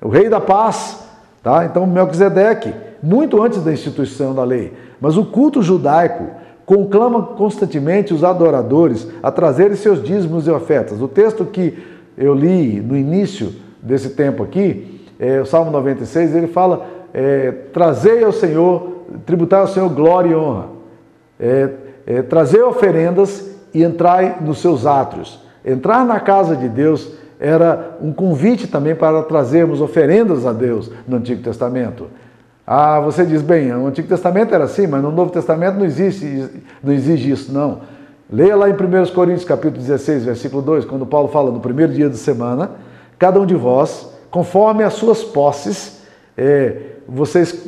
o 0.05 0.07
rei 0.07 0.29
da 0.29 0.39
paz. 0.39 1.03
Tá? 1.41 1.65
Então, 1.65 1.87
Melquisedeque, 1.87 2.71
muito 3.01 3.41
antes 3.41 3.63
da 3.63 3.73
instituição 3.73 4.35
da 4.35 4.43
lei. 4.43 4.71
Mas 5.01 5.17
o 5.17 5.25
culto 5.25 5.63
judaico 5.63 6.27
conclama 6.63 7.23
constantemente 7.23 8.13
os 8.13 8.23
adoradores 8.23 9.07
a 9.23 9.31
trazerem 9.31 9.75
seus 9.75 10.03
dízimos 10.03 10.45
e 10.45 10.51
ofertas. 10.51 11.01
O 11.01 11.07
texto 11.07 11.43
que 11.43 11.83
eu 12.15 12.35
li 12.35 12.79
no 12.79 12.95
início 12.95 13.51
desse 13.81 14.09
tempo 14.11 14.43
aqui, 14.43 15.01
é, 15.19 15.41
o 15.41 15.45
Salmo 15.45 15.71
96, 15.71 16.35
ele 16.35 16.47
fala: 16.47 16.85
é, 17.11 17.51
trazei 17.73 18.23
ao 18.23 18.31
Senhor, 18.31 19.05
tributai 19.25 19.61
ao 19.61 19.67
Senhor 19.67 19.89
glória 19.89 20.29
e 20.29 20.35
honra, 20.35 20.67
é, 21.39 21.69
é, 22.05 22.21
trazei 22.21 22.61
oferendas 22.61 23.55
e 23.73 23.83
entrai 23.83 24.37
nos 24.39 24.59
seus 24.59 24.85
átrios. 24.85 25.39
Entrar 25.65 26.05
na 26.05 26.19
casa 26.19 26.55
de 26.55 26.69
Deus 26.69 27.11
era 27.45 27.97
um 28.01 28.11
convite 28.11 28.65
também 28.65 28.95
para 28.95 29.21
trazermos 29.21 29.79
oferendas 29.79 30.47
a 30.47 30.51
Deus 30.51 30.89
no 31.07 31.17
Antigo 31.17 31.43
Testamento. 31.43 32.07
Ah, 32.65 32.99
você 32.99 33.23
diz, 33.23 33.43
bem, 33.43 33.67
no 33.67 33.85
Antigo 33.85 34.07
Testamento 34.07 34.55
era 34.55 34.63
assim, 34.63 34.87
mas 34.87 35.03
no 35.03 35.11
Novo 35.11 35.31
Testamento 35.31 35.77
não 35.77 35.85
existe, 35.85 36.49
não 36.83 36.91
exige 36.91 37.29
isso, 37.29 37.53
não. 37.53 37.81
Leia 38.31 38.55
lá 38.55 38.67
em 38.67 38.73
1 38.73 39.13
Coríntios 39.13 39.45
capítulo 39.45 39.79
16, 39.79 40.25
versículo 40.25 40.63
2, 40.63 40.85
quando 40.85 41.05
Paulo 41.05 41.27
fala 41.27 41.51
no 41.51 41.59
primeiro 41.59 41.93
dia 41.93 42.09
de 42.09 42.17
semana, 42.17 42.71
cada 43.19 43.39
um 43.39 43.45
de 43.45 43.53
vós, 43.53 44.09
conforme 44.31 44.83
as 44.83 44.93
suas 44.93 45.23
posses, 45.23 46.01
é, 46.35 46.77
vocês 47.07 47.63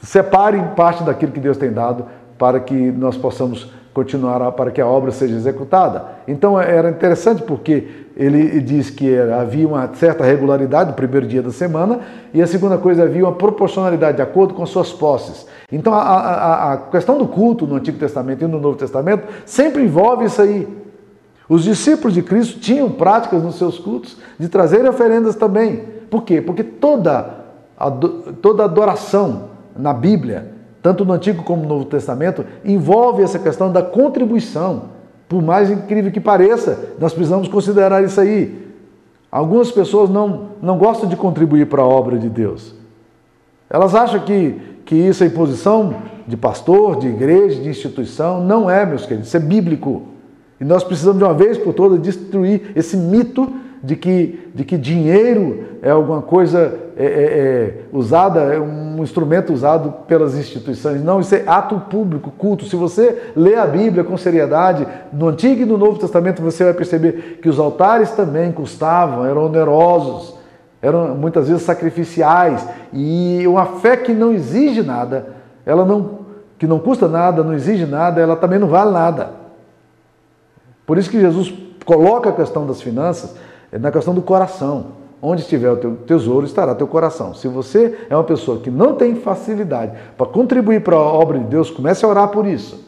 separem 0.00 0.62
parte 0.76 1.02
daquilo 1.02 1.32
que 1.32 1.40
Deus 1.40 1.56
tem 1.56 1.72
dado 1.72 2.06
para 2.38 2.60
que 2.60 2.92
nós 2.92 3.16
possamos 3.16 3.72
continuar, 3.92 4.52
para 4.52 4.70
que 4.70 4.80
a 4.80 4.86
obra 4.86 5.10
seja 5.10 5.34
executada. 5.34 6.04
Então 6.26 6.60
era 6.60 6.90
interessante 6.90 7.42
porque 7.42 8.06
ele 8.16 8.60
diz 8.60 8.90
que 8.90 9.12
era, 9.12 9.40
havia 9.40 9.66
uma 9.66 9.90
certa 9.94 10.24
regularidade 10.24 10.90
no 10.90 10.96
primeiro 10.96 11.26
dia 11.26 11.42
da 11.42 11.50
semana 11.50 12.00
e 12.32 12.42
a 12.42 12.46
segunda 12.46 12.76
coisa 12.78 13.04
havia 13.04 13.24
uma 13.24 13.32
proporcionalidade 13.32 14.16
de 14.16 14.22
acordo 14.22 14.54
com 14.54 14.62
as 14.62 14.70
suas 14.70 14.92
posses. 14.92 15.46
Então 15.70 15.94
a, 15.94 16.00
a, 16.00 16.72
a 16.72 16.76
questão 16.76 17.18
do 17.18 17.26
culto 17.26 17.66
no 17.66 17.76
Antigo 17.76 17.98
Testamento 17.98 18.44
e 18.44 18.48
no 18.48 18.60
Novo 18.60 18.76
Testamento 18.76 19.24
sempre 19.46 19.82
envolve 19.82 20.24
isso 20.24 20.42
aí. 20.42 20.66
Os 21.48 21.64
discípulos 21.64 22.12
de 22.12 22.22
Cristo 22.22 22.60
tinham 22.60 22.90
práticas 22.90 23.42
nos 23.42 23.56
seus 23.56 23.78
cultos 23.78 24.18
de 24.38 24.48
trazer 24.48 24.86
oferendas 24.86 25.34
também. 25.34 25.82
Por 26.10 26.22
quê? 26.22 26.42
Porque 26.42 26.62
toda, 26.62 27.44
toda 28.42 28.64
adoração 28.64 29.50
na 29.76 29.94
Bíblia, 29.94 30.57
tanto 30.82 31.04
no 31.04 31.12
Antigo 31.12 31.42
como 31.42 31.62
no 31.62 31.68
Novo 31.68 31.84
Testamento, 31.84 32.44
envolve 32.64 33.22
essa 33.22 33.38
questão 33.38 33.70
da 33.72 33.82
contribuição. 33.82 34.84
Por 35.28 35.42
mais 35.42 35.70
incrível 35.70 36.10
que 36.10 36.20
pareça, 36.20 36.94
nós 36.98 37.12
precisamos 37.12 37.48
considerar 37.48 38.02
isso 38.02 38.20
aí. 38.20 38.66
Algumas 39.30 39.70
pessoas 39.70 40.08
não, 40.08 40.50
não 40.62 40.78
gostam 40.78 41.08
de 41.08 41.16
contribuir 41.16 41.66
para 41.66 41.82
a 41.82 41.86
obra 41.86 42.18
de 42.18 42.28
Deus. 42.28 42.74
Elas 43.68 43.94
acham 43.94 44.20
que, 44.20 44.58
que 44.86 44.94
isso 44.94 45.22
é 45.22 45.26
imposição 45.26 45.94
de 46.26 46.36
pastor, 46.36 46.96
de 46.96 47.08
igreja, 47.08 47.60
de 47.60 47.68
instituição. 47.68 48.42
Não 48.42 48.70
é, 48.70 48.86
meus 48.86 49.04
queridos, 49.04 49.28
isso 49.28 49.36
é 49.36 49.40
bíblico. 49.40 50.02
E 50.60 50.64
nós 50.64 50.82
precisamos 50.82 51.18
de 51.18 51.24
uma 51.24 51.34
vez 51.34 51.58
por 51.58 51.74
todas 51.74 52.00
destruir 52.00 52.72
esse 52.74 52.96
mito 52.96 53.52
de 53.82 53.96
que, 53.96 54.50
de 54.54 54.64
que 54.64 54.76
dinheiro 54.76 55.64
é 55.82 55.90
alguma 55.90 56.20
coisa 56.20 56.74
é, 56.96 57.04
é, 57.04 57.06
é, 57.06 57.74
usada, 57.92 58.40
é 58.40 58.58
um 58.58 59.02
instrumento 59.02 59.52
usado 59.52 59.92
pelas 60.06 60.36
instituições. 60.36 61.02
Não, 61.02 61.20
isso 61.20 61.34
é 61.34 61.44
ato 61.46 61.78
público, 61.88 62.32
culto. 62.36 62.64
Se 62.64 62.74
você 62.74 63.30
lê 63.36 63.54
a 63.54 63.66
Bíblia 63.66 64.02
com 64.02 64.16
seriedade, 64.16 64.86
no 65.12 65.28
Antigo 65.28 65.62
e 65.62 65.66
no 65.66 65.78
Novo 65.78 65.98
Testamento, 65.98 66.42
você 66.42 66.64
vai 66.64 66.74
perceber 66.74 67.38
que 67.40 67.48
os 67.48 67.58
altares 67.58 68.10
também 68.10 68.50
custavam, 68.50 69.24
eram 69.24 69.46
onerosos, 69.46 70.36
eram 70.82 71.14
muitas 71.14 71.48
vezes 71.48 71.62
sacrificiais. 71.62 72.66
E 72.92 73.46
uma 73.46 73.66
fé 73.66 73.96
que 73.96 74.12
não 74.12 74.32
exige 74.32 74.82
nada, 74.82 75.26
ela 75.64 75.84
não, 75.84 76.18
que 76.58 76.66
não 76.66 76.80
custa 76.80 77.06
nada, 77.06 77.44
não 77.44 77.54
exige 77.54 77.86
nada, 77.86 78.20
ela 78.20 78.34
também 78.34 78.58
não 78.58 78.68
vale 78.68 78.90
nada. 78.90 79.30
Por 80.84 80.98
isso 80.98 81.10
que 81.10 81.20
Jesus 81.20 81.54
coloca 81.84 82.30
a 82.30 82.32
questão 82.32 82.66
das 82.66 82.82
finanças 82.82 83.36
na 83.72 83.90
questão 83.90 84.14
do 84.14 84.22
coração. 84.22 84.98
Onde 85.20 85.42
estiver 85.42 85.70
o 85.70 85.76
teu 85.76 85.96
tesouro, 85.96 86.46
estará 86.46 86.76
teu 86.76 86.86
coração. 86.86 87.34
Se 87.34 87.48
você 87.48 87.98
é 88.08 88.14
uma 88.14 88.22
pessoa 88.22 88.60
que 88.60 88.70
não 88.70 88.94
tem 88.94 89.16
facilidade 89.16 89.92
para 90.16 90.26
contribuir 90.26 90.82
para 90.82 90.94
a 90.94 91.00
obra 91.00 91.40
de 91.40 91.46
Deus, 91.46 91.70
comece 91.70 92.04
a 92.04 92.08
orar 92.08 92.28
por 92.28 92.46
isso. 92.46 92.86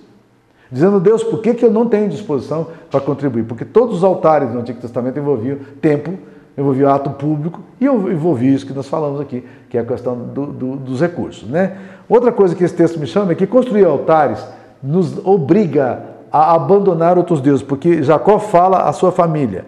Dizendo, 0.70 1.00
Deus, 1.00 1.24
por 1.24 1.40
que, 1.40 1.54
que 1.54 1.64
eu 1.64 1.72
não 1.72 1.88
tenho 1.88 2.08
disposição 2.08 2.68
para 2.88 3.00
contribuir? 3.00 3.42
Porque 3.42 3.64
todos 3.64 3.96
os 3.96 4.04
altares 4.04 4.50
do 4.50 4.58
Antigo 4.60 4.80
Testamento 4.80 5.18
envolviam 5.18 5.58
tempo, 5.80 6.14
envolviam 6.56 6.92
ato 6.92 7.10
público 7.10 7.60
e 7.80 7.86
envolvia 7.86 8.54
isso 8.54 8.64
que 8.64 8.72
nós 8.72 8.88
falamos 8.88 9.20
aqui, 9.20 9.44
que 9.68 9.76
é 9.76 9.80
a 9.80 9.84
questão 9.84 10.16
do, 10.16 10.46
do, 10.46 10.76
dos 10.76 11.00
recursos. 11.00 11.48
Né? 11.48 11.76
Outra 12.08 12.30
coisa 12.30 12.54
que 12.54 12.62
esse 12.62 12.74
texto 12.74 13.00
me 13.00 13.06
chama 13.08 13.32
é 13.32 13.34
que 13.34 13.48
construir 13.48 13.84
altares 13.84 14.46
nos 14.80 15.18
obriga 15.26 16.04
a 16.30 16.54
abandonar 16.54 17.18
outros 17.18 17.40
deuses, 17.40 17.64
porque 17.64 18.04
Jacó 18.04 18.38
fala 18.38 18.84
à 18.84 18.92
sua 18.92 19.10
família 19.10 19.64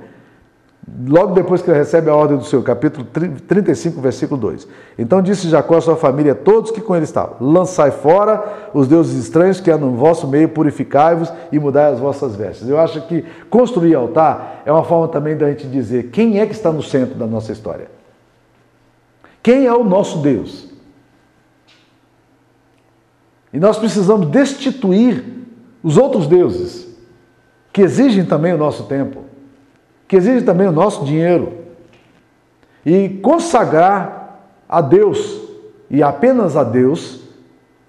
logo 1.06 1.32
depois 1.32 1.62
que 1.62 1.70
ele 1.70 1.78
recebe 1.78 2.10
a 2.10 2.14
ordem 2.14 2.36
do 2.36 2.44
Senhor, 2.44 2.62
capítulo 2.62 3.06
35, 3.06 4.00
versículo 4.00 4.40
2. 4.40 4.66
Então 4.98 5.22
disse 5.22 5.48
Jacó 5.48 5.76
à 5.76 5.80
sua 5.80 5.96
família, 5.96 6.34
todos 6.34 6.70
que 6.70 6.80
com 6.80 6.94
ele 6.94 7.04
estavam: 7.04 7.36
Lançai 7.40 7.90
fora 7.90 8.70
os 8.74 8.88
deuses 8.88 9.22
estranhos 9.22 9.60
que 9.60 9.70
há 9.70 9.78
no 9.78 9.92
vosso 9.92 10.26
meio, 10.26 10.48
purificai-vos 10.48 11.32
e 11.52 11.58
mudai 11.58 11.92
as 11.92 12.00
vossas 12.00 12.34
vestes. 12.34 12.68
Eu 12.68 12.78
acho 12.78 13.06
que 13.06 13.24
construir 13.48 13.94
altar 13.94 14.62
é 14.64 14.72
uma 14.72 14.84
forma 14.84 15.06
também 15.08 15.36
da 15.36 15.48
gente 15.48 15.68
dizer 15.68 16.10
quem 16.10 16.40
é 16.40 16.46
que 16.46 16.52
está 16.52 16.72
no 16.72 16.82
centro 16.82 17.14
da 17.14 17.26
nossa 17.26 17.52
história. 17.52 17.86
Quem 19.42 19.66
é 19.66 19.72
o 19.72 19.84
nosso 19.84 20.18
Deus? 20.18 20.70
E 23.52 23.58
nós 23.58 23.78
precisamos 23.78 24.28
destituir 24.28 25.24
os 25.82 25.96
outros 25.96 26.26
deuses, 26.26 26.88
que 27.72 27.82
exigem 27.82 28.24
também 28.24 28.52
o 28.52 28.58
nosso 28.58 28.84
tempo 28.84 29.31
que 30.12 30.16
exige 30.16 30.44
também 30.44 30.66
o 30.66 30.72
nosso 30.72 31.06
dinheiro, 31.06 31.54
e 32.84 33.08
consagrar 33.22 34.40
a 34.68 34.82
Deus 34.82 35.40
e 35.88 36.02
apenas 36.02 36.54
a 36.54 36.62
Deus 36.62 37.22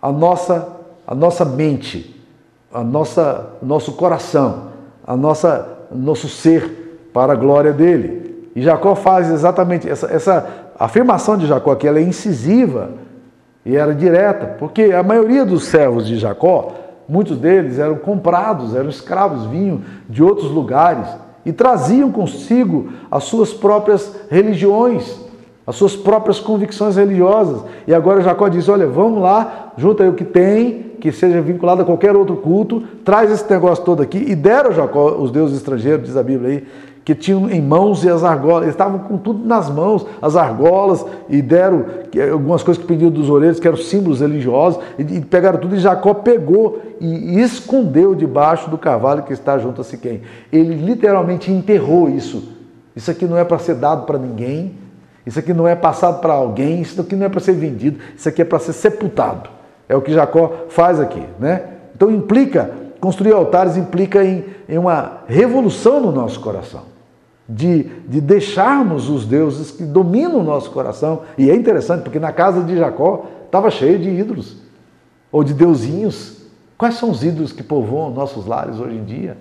a 0.01 0.09
nossa, 0.09 0.69
a 1.05 1.13
nossa 1.13 1.43
mente, 1.43 2.23
a 2.73 2.81
nossa, 2.81 3.49
nosso 3.61 3.91
coração, 3.91 4.69
a 5.05 5.17
nossa, 5.17 5.67
nosso 5.91 6.29
ser 6.29 7.09
para 7.13 7.33
a 7.33 7.35
glória 7.35 7.73
dele. 7.73 8.49
E 8.55 8.61
Jacó 8.61 8.95
faz 8.95 9.29
exatamente 9.29 9.89
essa, 9.89 10.07
essa 10.07 10.47
afirmação 10.79 11.37
de 11.37 11.45
Jacó 11.45 11.73
aqui, 11.73 11.89
ela 11.89 11.99
é 11.99 12.03
incisiva 12.03 12.91
e 13.65 13.75
era 13.75 13.93
direta, 13.93 14.55
porque 14.57 14.93
a 14.93 15.03
maioria 15.03 15.43
dos 15.45 15.65
servos 15.65 16.07
de 16.07 16.17
Jacó, 16.17 16.71
muitos 17.05 17.37
deles 17.37 17.79
eram 17.79 17.95
comprados, 17.95 18.73
eram 18.73 18.87
escravos, 18.87 19.45
vinham 19.45 19.81
de 20.07 20.23
outros 20.23 20.49
lugares 20.49 21.21
e 21.45 21.51
traziam 21.51 22.11
consigo 22.11 22.89
as 23.11 23.23
suas 23.25 23.53
próprias 23.53 24.15
religiões, 24.29 25.19
as 25.65 25.75
suas 25.75 25.95
próprias 25.95 26.39
convicções 26.39 26.95
religiosas. 26.95 27.63
E 27.87 27.93
agora 27.93 28.21
Jacó 28.21 28.47
diz: 28.47 28.67
Olha, 28.69 28.87
vamos 28.87 29.21
lá, 29.21 29.73
junta 29.77 30.03
aí 30.03 30.09
o 30.09 30.13
que 30.13 30.25
tem, 30.25 30.93
que 30.99 31.11
seja 31.11 31.41
vinculado 31.41 31.81
a 31.81 31.85
qualquer 31.85 32.15
outro 32.15 32.37
culto, 32.37 32.83
traz 33.03 33.31
esse 33.31 33.49
negócio 33.49 33.83
todo 33.83 34.01
aqui. 34.01 34.17
E 34.17 34.35
deram 34.35 34.71
Jacó 34.71 35.15
os 35.15 35.31
deuses 35.31 35.57
estrangeiros, 35.57 36.05
diz 36.05 36.17
a 36.17 36.23
Bíblia 36.23 36.49
aí, 36.49 36.67
que 37.05 37.13
tinham 37.13 37.49
em 37.49 37.61
mãos 37.61 38.03
e 38.03 38.09
as 38.09 38.23
argolas, 38.23 38.63
eles 38.63 38.73
estavam 38.73 38.99
com 38.99 39.17
tudo 39.17 39.45
nas 39.45 39.69
mãos, 39.69 40.05
as 40.21 40.35
argolas, 40.35 41.05
e 41.27 41.41
deram 41.41 41.85
algumas 42.31 42.63
coisas 42.63 42.81
que 42.81 42.87
pediam 42.87 43.11
dos 43.11 43.29
orelhos, 43.29 43.59
que 43.59 43.67
eram 43.67 43.77
símbolos 43.77 44.21
religiosos, 44.21 44.81
e, 44.97 45.19
pegaram 45.19 45.59
tudo, 45.59 45.75
e 45.75 45.79
Jacó 45.79 46.13
pegou 46.13 46.81
e 47.01 47.41
escondeu 47.41 48.15
debaixo 48.15 48.69
do 48.69 48.77
cavalo 48.77 49.23
que 49.23 49.33
está 49.33 49.57
junto 49.57 49.81
a 49.81 49.83
Siquém. 49.83 50.21
Ele 50.51 50.75
literalmente 50.75 51.51
enterrou 51.51 52.09
isso. 52.09 52.53
Isso 52.95 53.11
aqui 53.11 53.25
não 53.25 53.37
é 53.37 53.43
para 53.43 53.59
ser 53.59 53.75
dado 53.75 54.05
para 54.05 54.17
ninguém, 54.17 54.75
isso 55.25 55.39
aqui 55.39 55.53
não 55.53 55.67
é 55.67 55.75
passado 55.75 56.21
para 56.21 56.33
alguém, 56.33 56.81
isso 56.81 56.99
aqui 57.01 57.15
não 57.15 57.25
é 57.25 57.29
para 57.29 57.39
ser 57.41 57.53
vendido, 57.53 57.99
isso 58.15 58.29
aqui 58.29 58.41
é 58.41 58.45
para 58.45 58.59
ser 58.59 58.73
sepultado. 58.73 59.49
É 59.89 59.95
o 59.95 60.01
que 60.01 60.13
Jacó 60.13 60.67
faz 60.69 61.01
aqui, 61.01 61.23
né? 61.37 61.63
Então 61.95 62.09
implica, 62.09 62.71
construir 63.01 63.33
altares 63.33 63.75
implica 63.75 64.23
em, 64.23 64.45
em 64.69 64.77
uma 64.77 65.23
revolução 65.27 65.99
no 65.99 66.11
nosso 66.11 66.39
coração 66.39 66.92
de, 67.47 67.83
de 68.07 68.21
deixarmos 68.21 69.09
os 69.09 69.25
deuses 69.25 69.71
que 69.71 69.83
dominam 69.83 70.39
o 70.39 70.43
nosso 70.43 70.71
coração. 70.71 71.21
E 71.37 71.49
é 71.49 71.55
interessante, 71.55 72.03
porque 72.03 72.19
na 72.19 72.31
casa 72.31 72.63
de 72.63 72.77
Jacó 72.77 73.25
estava 73.45 73.69
cheio 73.69 73.99
de 73.99 74.09
ídolos, 74.09 74.57
ou 75.31 75.43
de 75.43 75.53
deusinhos. 75.53 76.41
Quais 76.77 76.95
são 76.95 77.11
os 77.11 77.23
ídolos 77.23 77.51
que 77.51 77.63
povoam 77.63 78.11
nossos 78.11 78.45
lares 78.45 78.79
hoje 78.79 78.95
em 78.95 79.03
dia? 79.03 79.37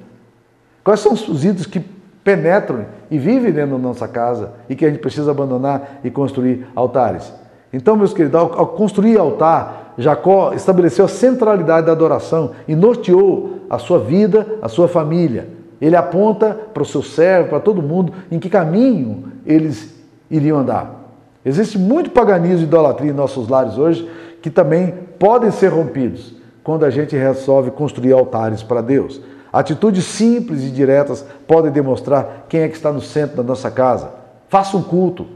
Quais 0.85 1.01
são 1.01 1.13
os 1.13 1.45
ídolos 1.45 1.67
que 1.67 1.81
penetram 2.25 2.87
e 3.11 3.19
vivem 3.19 3.53
dentro 3.53 3.77
da 3.77 3.79
nossa 3.79 4.07
casa 4.07 4.53
e 4.69 4.77
que 4.77 4.85
a 4.85 4.91
gente 4.91 5.01
precisa 5.01 5.31
abandonar 5.31 6.01
e 6.05 6.11
construir 6.11 6.67
altares? 6.75 7.33
Então, 7.73 7.97
meus 7.97 8.13
queridos, 8.13 8.39
ao 8.39 8.67
construir 8.69 9.19
altar, 9.19 9.95
Jacó 9.97 10.53
estabeleceu 10.53 11.05
a 11.07 11.09
centralidade 11.09 11.87
da 11.87 11.93
adoração 11.93 12.53
e 12.69 12.75
norteou 12.75 13.61
a 13.71 13.79
sua 13.79 13.99
vida, 13.99 14.59
a 14.61 14.69
sua 14.69 14.89
família. 14.89 15.62
Ele 15.83 15.97
aponta 15.97 16.57
para 16.73 16.85
o 16.85 16.87
seu 16.87 17.03
servo, 17.03 17.49
para 17.49 17.59
todo 17.59 17.83
mundo, 17.83 18.13
em 18.31 18.39
que 18.39 18.49
caminho 18.49 19.33
eles 19.45 19.93
iriam 20.31 20.61
andar. 20.61 21.03
Existe 21.45 21.77
muito 21.77 22.11
paganismo 22.11 22.61
e 22.61 22.69
idolatria 22.69 23.11
em 23.11 23.15
nossos 23.15 23.49
lares 23.49 23.77
hoje 23.77 24.09
que 24.41 24.49
também 24.49 24.95
podem 25.19 25.51
ser 25.51 25.73
rompidos 25.73 26.37
quando 26.63 26.85
a 26.85 26.91
gente 26.91 27.17
resolve 27.17 27.73
construir 27.73 28.13
altares 28.13 28.63
para 28.63 28.81
Deus. 28.81 29.21
Atitudes 29.53 30.05
simples 30.05 30.63
e 30.63 30.71
diretas 30.71 31.27
podem 31.49 31.73
demonstrar 31.73 32.47
quem 32.49 32.61
é 32.61 32.69
que 32.69 32.77
está 32.77 32.93
no 32.93 33.01
centro 33.01 33.39
da 33.39 33.43
nossa 33.43 33.69
casa. 33.69 34.11
Faça 34.49 34.77
um 34.77 34.83
culto, 34.85 35.27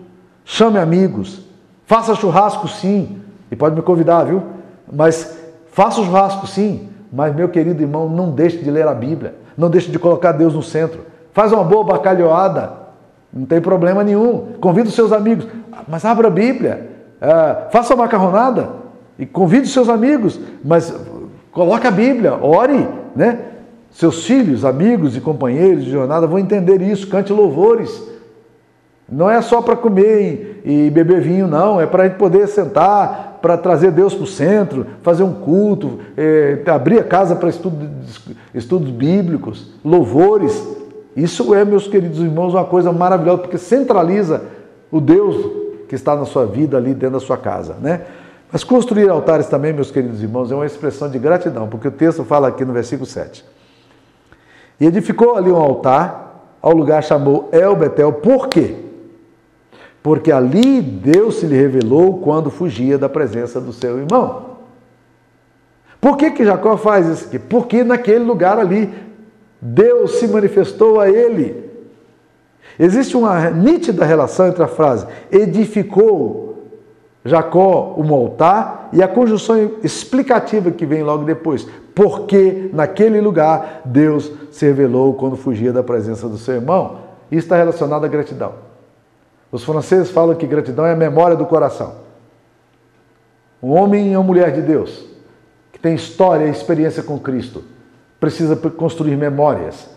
chame 0.44 0.78
amigos, 0.78 1.44
faça 1.86 2.14
churrasco 2.14 2.68
sim, 2.68 3.20
e 3.50 3.56
pode 3.56 3.74
me 3.74 3.82
convidar, 3.82 4.22
viu? 4.22 4.44
Mas 4.90 5.36
faça 5.72 6.00
o 6.00 6.04
churrasco 6.04 6.46
sim, 6.46 6.88
mas 7.12 7.34
meu 7.34 7.48
querido 7.48 7.82
irmão, 7.82 8.08
não 8.08 8.30
deixe 8.30 8.58
de 8.58 8.70
ler 8.70 8.86
a 8.86 8.94
Bíblia. 8.94 9.34
Não 9.56 9.70
deixe 9.70 9.90
de 9.90 9.98
colocar 9.98 10.32
Deus 10.32 10.54
no 10.54 10.62
centro. 10.62 11.00
Faz 11.32 11.52
uma 11.52 11.64
boa 11.64 11.84
bacalhoada, 11.84 12.72
não 13.32 13.46
tem 13.46 13.60
problema 13.60 14.02
nenhum. 14.02 14.54
Convida 14.60 14.88
os 14.88 14.94
seus 14.94 15.12
amigos, 15.12 15.46
mas 15.86 16.04
abra 16.04 16.28
a 16.28 16.30
Bíblia. 16.30 16.90
É, 17.20 17.70
faça 17.70 17.94
uma 17.94 18.04
macarronada 18.04 18.70
e 19.18 19.24
convide 19.24 19.64
os 19.64 19.72
seus 19.72 19.88
amigos, 19.88 20.38
mas 20.64 20.94
coloque 21.52 21.86
a 21.86 21.90
Bíblia, 21.90 22.34
ore, 22.34 22.88
né? 23.14 23.38
Seus 23.90 24.26
filhos, 24.26 24.64
amigos 24.64 25.16
e 25.16 25.20
companheiros 25.20 25.84
de 25.84 25.90
jornada 25.90 26.26
vão 26.26 26.38
entender 26.38 26.82
isso, 26.82 27.08
cante 27.08 27.32
louvores. 27.32 28.15
Não 29.08 29.30
é 29.30 29.40
só 29.40 29.62
para 29.62 29.76
comer 29.76 30.62
e, 30.64 30.90
beber 30.90 31.20
vinho, 31.20 31.46
não, 31.46 31.80
é 31.80 31.86
para 31.86 32.02
a 32.02 32.08
gente 32.08 32.18
poder 32.18 32.48
sentar, 32.48 33.38
para 33.40 33.56
trazer 33.56 33.92
Deus 33.92 34.14
para 34.14 34.24
o 34.24 34.26
centro, 34.26 34.86
fazer 35.02 35.22
um 35.22 35.32
culto, 35.32 36.00
é, 36.16 36.60
abrir 36.66 36.98
a 36.98 37.04
casa 37.04 37.36
para 37.36 37.48
estudo, 37.48 37.88
estudos 38.52 38.90
bíblicos, 38.90 39.72
louvores. 39.84 40.66
Isso 41.14 41.54
é, 41.54 41.64
meus 41.64 41.86
queridos 41.86 42.18
irmãos, 42.18 42.52
uma 42.52 42.64
coisa 42.64 42.92
maravilhosa, 42.92 43.38
porque 43.38 43.58
centraliza 43.58 44.42
o 44.90 45.00
Deus 45.00 45.36
que 45.88 45.94
está 45.94 46.16
na 46.16 46.24
sua 46.24 46.44
vida 46.44 46.76
ali 46.76 46.92
dentro 46.92 47.20
da 47.20 47.20
sua 47.20 47.36
casa, 47.36 47.76
né? 47.80 48.02
Mas 48.50 48.64
construir 48.64 49.08
altares 49.08 49.46
também, 49.46 49.72
meus 49.72 49.90
queridos 49.90 50.20
irmãos, 50.22 50.50
é 50.50 50.54
uma 50.54 50.66
expressão 50.66 51.08
de 51.08 51.18
gratidão, 51.18 51.68
porque 51.68 51.88
o 51.88 51.92
texto 51.92 52.24
fala 52.24 52.48
aqui 52.48 52.64
no 52.64 52.72
versículo 52.72 53.06
7. 53.06 53.44
E 54.80 54.86
edificou 54.86 55.36
ali 55.36 55.50
um 55.50 55.56
altar, 55.56 56.56
ao 56.60 56.72
lugar 56.72 57.02
chamou 57.04 57.48
El 57.52 57.76
Betel, 57.76 58.12
por 58.12 58.48
quê? 58.48 58.85
Porque 60.06 60.30
ali 60.30 60.80
Deus 60.80 61.40
se 61.40 61.46
lhe 61.46 61.56
revelou 61.56 62.18
quando 62.18 62.48
fugia 62.48 62.96
da 62.96 63.08
presença 63.08 63.60
do 63.60 63.72
seu 63.72 63.98
irmão. 63.98 64.58
Por 66.00 66.16
que, 66.16 66.30
que 66.30 66.44
Jacó 66.44 66.76
faz 66.76 67.08
isso 67.08 67.24
aqui? 67.24 67.40
Porque 67.40 67.82
naquele 67.82 68.22
lugar 68.22 68.56
ali 68.56 68.94
Deus 69.60 70.12
se 70.20 70.28
manifestou 70.28 71.00
a 71.00 71.10
ele. 71.10 71.68
Existe 72.78 73.16
uma 73.16 73.50
nítida 73.50 74.04
relação 74.04 74.46
entre 74.46 74.62
a 74.62 74.68
frase 74.68 75.08
edificou 75.28 76.68
Jacó 77.24 77.96
um 77.98 78.14
altar 78.14 78.90
e 78.92 79.02
a 79.02 79.08
conjunção 79.08 79.72
explicativa 79.82 80.70
que 80.70 80.86
vem 80.86 81.02
logo 81.02 81.24
depois. 81.24 81.66
Porque 81.96 82.70
naquele 82.72 83.20
lugar 83.20 83.80
Deus 83.84 84.30
se 84.52 84.66
revelou 84.66 85.14
quando 85.14 85.36
fugia 85.36 85.72
da 85.72 85.82
presença 85.82 86.28
do 86.28 86.38
seu 86.38 86.54
irmão. 86.54 86.98
Isso 87.28 87.46
está 87.46 87.56
relacionado 87.56 88.04
à 88.04 88.08
gratidão. 88.08 88.65
Os 89.50 89.64
franceses 89.64 90.10
falam 90.10 90.34
que 90.34 90.46
gratidão 90.46 90.84
é 90.86 90.92
a 90.92 90.96
memória 90.96 91.36
do 91.36 91.46
coração. 91.46 91.94
Um 93.62 93.72
homem 93.72 94.12
e 94.12 94.16
uma 94.16 94.22
mulher 94.22 94.52
de 94.52 94.62
Deus, 94.62 95.04
que 95.72 95.78
tem 95.78 95.94
história 95.94 96.46
e 96.46 96.50
experiência 96.50 97.02
com 97.02 97.18
Cristo, 97.18 97.64
precisa 98.20 98.56
construir 98.56 99.16
memórias. 99.16 99.88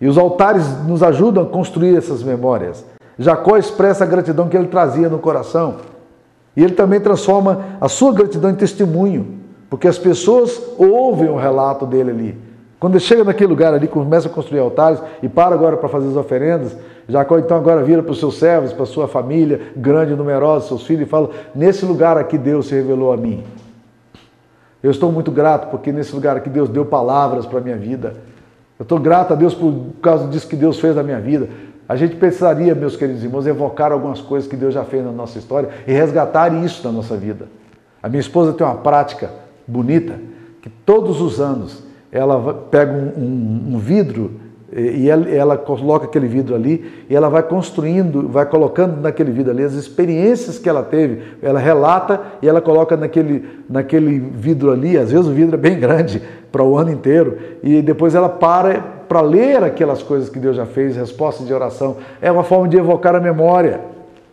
E 0.00 0.06
os 0.06 0.18
altares 0.18 0.64
nos 0.84 1.02
ajudam 1.02 1.44
a 1.44 1.46
construir 1.46 1.96
essas 1.96 2.22
memórias. 2.22 2.84
Jacó 3.18 3.56
expressa 3.56 4.04
a 4.04 4.06
gratidão 4.06 4.48
que 4.48 4.56
ele 4.56 4.68
trazia 4.68 5.08
no 5.08 5.18
coração. 5.18 5.76
E 6.56 6.62
ele 6.62 6.74
também 6.74 7.00
transforma 7.00 7.78
a 7.80 7.88
sua 7.88 8.12
gratidão 8.12 8.50
em 8.50 8.54
testemunho, 8.54 9.40
porque 9.68 9.88
as 9.88 9.98
pessoas 9.98 10.60
ouvem 10.78 11.28
o 11.28 11.36
relato 11.36 11.86
dele 11.86 12.10
ali. 12.10 12.45
Quando 12.78 13.00
chega 13.00 13.24
naquele 13.24 13.48
lugar 13.48 13.72
ali, 13.72 13.88
começa 13.88 14.28
a 14.28 14.30
construir 14.30 14.60
altares 14.60 15.00
e 15.22 15.28
para 15.28 15.54
agora 15.54 15.76
para 15.76 15.88
fazer 15.88 16.08
as 16.08 16.16
oferendas, 16.16 16.76
Jacó 17.08 17.38
então 17.38 17.56
agora 17.56 17.82
vira 17.82 18.02
para 18.02 18.12
os 18.12 18.18
seus 18.18 18.38
servos, 18.38 18.72
para 18.72 18.82
a 18.82 18.86
sua 18.86 19.06
família, 19.08 19.60
grande 19.76 20.14
numerosa, 20.14 20.68
seus 20.68 20.86
filhos, 20.86 21.06
e 21.06 21.10
fala: 21.10 21.30
Nesse 21.54 21.86
lugar 21.86 22.18
aqui 22.18 22.36
Deus 22.36 22.66
se 22.66 22.74
revelou 22.74 23.12
a 23.12 23.16
mim. 23.16 23.44
Eu 24.82 24.90
estou 24.90 25.10
muito 25.10 25.30
grato 25.30 25.70
porque 25.70 25.90
nesse 25.90 26.14
lugar 26.14 26.36
aqui 26.36 26.50
Deus 26.50 26.68
deu 26.68 26.84
palavras 26.84 27.46
para 27.46 27.58
a 27.58 27.62
minha 27.62 27.76
vida. 27.76 28.14
Eu 28.78 28.82
estou 28.82 28.98
grato 28.98 29.32
a 29.32 29.36
Deus 29.36 29.54
por 29.54 29.72
causa 30.02 30.28
disso 30.28 30.46
que 30.46 30.56
Deus 30.56 30.78
fez 30.78 30.94
na 30.96 31.02
minha 31.02 31.20
vida. 31.20 31.48
A 31.88 31.96
gente 31.96 32.16
precisaria, 32.16 32.74
meus 32.74 32.96
queridos 32.96 33.22
irmãos, 33.22 33.46
evocar 33.46 33.92
algumas 33.92 34.20
coisas 34.20 34.48
que 34.48 34.56
Deus 34.56 34.74
já 34.74 34.84
fez 34.84 35.04
na 35.04 35.12
nossa 35.12 35.38
história 35.38 35.70
e 35.86 35.92
resgatar 35.92 36.52
isso 36.52 36.86
na 36.86 36.92
nossa 36.92 37.16
vida. 37.16 37.46
A 38.02 38.08
minha 38.08 38.20
esposa 38.20 38.52
tem 38.52 38.66
uma 38.66 38.76
prática 38.76 39.30
bonita 39.66 40.18
que 40.60 40.68
todos 40.68 41.20
os 41.20 41.40
anos 41.40 41.85
ela 42.10 42.54
pega 42.70 42.92
um, 42.92 43.12
um, 43.16 43.74
um 43.74 43.78
vidro 43.78 44.32
e 44.72 45.08
ela, 45.08 45.30
ela, 45.30 45.56
coloca 45.56 46.06
aquele 46.06 46.26
vidro 46.26 46.54
ali 46.54 46.84
e 47.08 47.14
ela 47.14 47.28
vai 47.28 47.42
construindo, 47.42 48.28
vai 48.28 48.44
colocando 48.44 49.00
naquele 49.00 49.30
vidro 49.30 49.52
ali 49.52 49.62
as 49.62 49.74
experiências 49.74 50.58
que 50.58 50.68
ela 50.68 50.82
teve. 50.82 51.22
Ela 51.40 51.58
relata 51.58 52.20
e 52.42 52.48
ela 52.48 52.60
coloca 52.60 52.96
naquele, 52.96 53.44
naquele 53.70 54.18
vidro 54.18 54.72
ali. 54.72 54.98
Às 54.98 55.12
vezes 55.12 55.26
o 55.26 55.30
vidro 55.30 55.54
é 55.54 55.58
bem 55.58 55.78
grande 55.78 56.20
para 56.50 56.64
o 56.64 56.76
ano 56.76 56.90
inteiro 56.90 57.38
e 57.62 57.80
depois 57.80 58.14
ela 58.14 58.28
para 58.28 58.96
para 59.08 59.20
ler 59.20 59.62
aquelas 59.62 60.02
coisas 60.02 60.28
que 60.28 60.38
Deus 60.38 60.56
já 60.56 60.66
fez, 60.66 60.96
respostas 60.96 61.46
de 61.46 61.54
oração. 61.54 61.98
É 62.20 62.30
uma 62.30 62.42
forma 62.42 62.66
de 62.66 62.76
evocar 62.76 63.14
a 63.14 63.20
memória, 63.20 63.80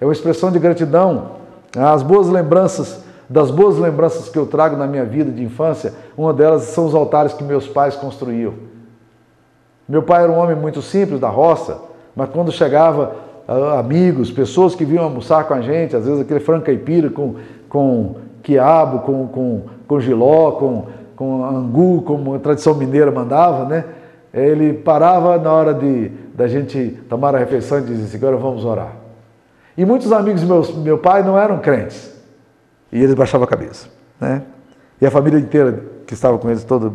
é 0.01 0.05
uma 0.05 0.13
expressão 0.13 0.51
de 0.51 0.57
gratidão. 0.57 1.43
As 1.77 2.01
boas 2.01 2.27
lembranças 2.27 3.02
das 3.29 3.49
boas 3.49 3.77
lembranças 3.77 4.29
que 4.29 4.37
eu 4.37 4.45
trago 4.45 4.75
na 4.75 4.85
minha 4.85 5.05
vida 5.05 5.31
de 5.31 5.43
infância, 5.43 5.93
uma 6.17 6.33
delas 6.33 6.63
são 6.63 6.85
os 6.85 6.93
altares 6.95 7.33
que 7.33 7.43
meus 7.43 7.67
pais 7.67 7.95
construíam. 7.95 8.53
Meu 9.87 10.03
pai 10.03 10.23
era 10.23 10.31
um 10.31 10.37
homem 10.37 10.55
muito 10.55 10.81
simples, 10.81 11.19
da 11.19 11.29
roça, 11.29 11.79
mas 12.15 12.29
quando 12.29 12.51
chegava 12.51 13.15
uh, 13.47 13.79
amigos, 13.79 14.31
pessoas 14.31 14.75
que 14.75 14.85
vinham 14.85 15.03
almoçar 15.03 15.45
com 15.45 15.53
a 15.53 15.61
gente, 15.61 15.95
às 15.95 16.05
vezes 16.05 16.21
aquele 16.21 16.39
frango 16.39 16.65
caipira 16.65 17.09
com, 17.09 17.35
com 17.67 18.15
quiabo, 18.41 18.99
com, 18.99 19.27
com, 19.27 19.61
com 19.87 19.99
giló, 19.99 20.51
com, 20.51 20.85
com 21.15 21.45
angu, 21.45 22.01
como 22.03 22.35
a 22.35 22.39
tradição 22.39 22.75
mineira 22.75 23.11
mandava, 23.11 23.65
né? 23.65 23.85
Ele 24.33 24.73
parava 24.73 25.37
na 25.37 25.51
hora 25.51 25.73
de 25.73 26.11
da 26.33 26.47
gente 26.47 26.99
tomar 27.07 27.35
a 27.35 27.37
refeição 27.37 27.77
e 27.77 27.81
dizia 27.81 28.05
assim, 28.05 28.17
agora 28.17 28.37
vamos 28.37 28.65
orar. 28.65 28.93
E 29.77 29.85
muitos 29.85 30.11
amigos 30.11 30.41
do 30.41 30.79
meu 30.79 30.97
pai 30.97 31.23
não 31.23 31.37
eram 31.37 31.59
crentes. 31.59 32.12
E 32.93 33.03
eles 33.03 33.15
baixavam 33.15 33.43
a 33.45 33.47
cabeça. 33.47 33.87
Né? 34.21 34.43
E 35.01 35.05
a 35.05 35.09
família 35.09 35.39
inteira 35.39 35.83
que 36.05 36.13
estava 36.13 36.37
com 36.37 36.47
eles, 36.47 36.63
todo. 36.63 36.93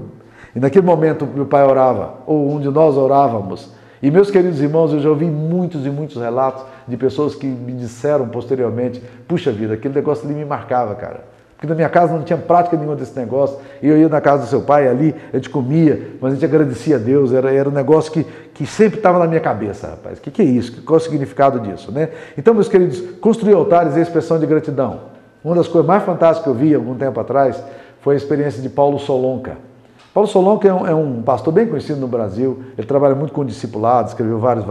E 0.55 0.61
naquele 0.61 0.87
momento 0.87 1.27
meu 1.27 1.45
pai 1.45 1.65
orava, 1.67 2.15
ou 2.25 2.55
um 2.55 2.61
de 2.61 2.71
nós 2.71 2.97
orávamos. 2.97 3.73
E 4.01 4.09
meus 4.09 4.31
queridos 4.31 4.61
irmãos, 4.61 4.93
eu 4.93 5.01
já 5.01 5.09
ouvi 5.09 5.25
muitos 5.25 5.85
e 5.85 5.91
muitos 5.91 6.17
relatos 6.17 6.65
de 6.87 6.97
pessoas 6.97 7.35
que 7.35 7.47
me 7.47 7.73
disseram 7.73 8.29
posteriormente: 8.29 9.03
puxa 9.27 9.51
vida, 9.51 9.75
aquele 9.75 9.93
negócio 9.93 10.25
ali 10.25 10.35
me 10.35 10.45
marcava, 10.45 10.95
cara. 10.95 11.25
Porque 11.57 11.67
na 11.67 11.75
minha 11.75 11.89
casa 11.89 12.15
não 12.15 12.23
tinha 12.23 12.39
prática 12.39 12.77
nenhuma 12.77 12.95
desse 12.95 13.19
negócio. 13.19 13.59
E 13.83 13.89
eu 13.89 13.99
ia 13.99 14.09
na 14.09 14.21
casa 14.21 14.45
do 14.45 14.49
seu 14.49 14.61
pai 14.61 14.87
ali, 14.87 15.13
a 15.33 15.37
gente 15.37 15.51
comia, 15.51 16.13
mas 16.21 16.31
a 16.31 16.35
gente 16.37 16.45
agradecia 16.45 16.95
a 16.95 16.99
Deus. 17.01 17.33
Era, 17.33 17.53
era 17.53 17.69
um 17.69 17.73
negócio 17.73 18.13
que, 18.13 18.25
que 18.55 18.65
sempre 18.65 18.99
estava 19.01 19.19
na 19.19 19.27
minha 19.27 19.41
cabeça, 19.41 19.89
rapaz. 19.89 20.21
O 20.21 20.23
que, 20.23 20.31
que 20.31 20.43
é 20.43 20.45
isso? 20.45 20.81
Qual 20.83 20.97
é 20.97 21.01
o 21.01 21.05
significado 21.05 21.59
disso? 21.59 21.91
Né? 21.91 22.11
Então, 22.39 22.55
meus 22.55 22.69
queridos, 22.69 23.01
construir 23.21 23.55
altares 23.55 23.97
é 23.97 24.01
expressão 24.01 24.39
de 24.39 24.47
gratidão. 24.47 25.18
Uma 25.45 25.55
das 25.55 25.69
coisas 25.69 25.87
mais 25.87 26.03
fantásticas 26.03 26.43
que 26.43 26.49
eu 26.49 26.55
vi 26.55 26.75
algum 26.75 26.95
tempo 26.95 27.19
atrás 27.21 27.63
foi 28.01 28.15
a 28.15 28.17
experiência 28.17 28.61
de 28.61 28.69
Paulo 28.69 28.99
Solonca. 28.99 29.57
Paulo 30.13 30.29
Solonca 30.29 30.67
é 30.67 30.73
um, 30.73 30.87
é 30.87 30.95
um, 30.95 31.23
pastor 31.23 31.53
bem 31.53 31.67
conhecido 31.67 32.01
no 32.01 32.09
Brasil, 32.09 32.63
ele 32.77 32.87
trabalha 32.87 33.15
muito 33.15 33.33
com 33.33 33.45
discipulados, 33.45 34.13
escreveu 34.13 34.39
vários 34.39 34.65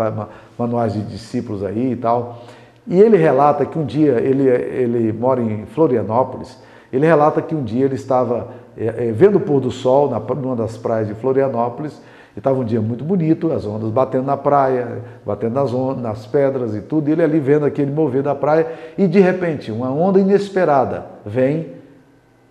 manuais 0.57 0.93
de 0.93 1.01
discípulos 1.01 1.63
aí 1.63 1.93
e 1.93 1.95
tal. 1.95 2.39
E 2.85 2.99
ele 2.99 3.17
relata 3.17 3.65
que 3.65 3.77
um 3.77 3.85
dia, 3.85 4.13
ele, 4.19 4.47
ele 4.47 5.13
mora 5.13 5.41
em 5.41 5.65
Florianópolis, 5.65 6.57
ele 6.91 7.05
relata 7.05 7.41
que 7.41 7.53
um 7.53 7.63
dia 7.63 7.85
ele 7.85 7.95
estava 7.95 8.47
é, 8.77 9.07
é, 9.07 9.11
vendo 9.11 9.37
o 9.37 9.39
pôr 9.39 9.59
do 9.59 9.71
sol 9.71 10.09
na, 10.09 10.19
numa 10.19 10.55
das 10.55 10.77
praias 10.77 11.07
de 11.07 11.13
Florianópolis 11.13 12.01
e 12.37 12.39
estava 12.39 12.59
um 12.59 12.63
dia 12.63 12.79
muito 12.79 13.03
bonito, 13.03 13.51
as 13.51 13.65
ondas 13.65 13.89
batendo 13.89 14.25
na 14.27 14.37
praia, 14.37 14.99
batendo 15.25 15.55
nas, 15.55 15.73
ondas, 15.73 16.03
nas 16.03 16.27
pedras 16.27 16.75
e 16.75 16.81
tudo, 16.81 17.09
e 17.09 17.13
ele 17.13 17.23
ali 17.23 17.39
vendo 17.39 17.65
aquele 17.65 17.91
mover 17.91 18.21
da 18.21 18.35
praia, 18.35 18.67
e 18.95 19.07
de 19.07 19.19
repente 19.19 19.71
uma 19.71 19.91
onda 19.91 20.19
inesperada 20.19 21.07
vem 21.25 21.69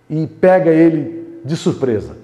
e 0.09 0.27
pega 0.27 0.71
ele 0.71 1.39
de 1.45 1.55
surpresa. 1.55 2.17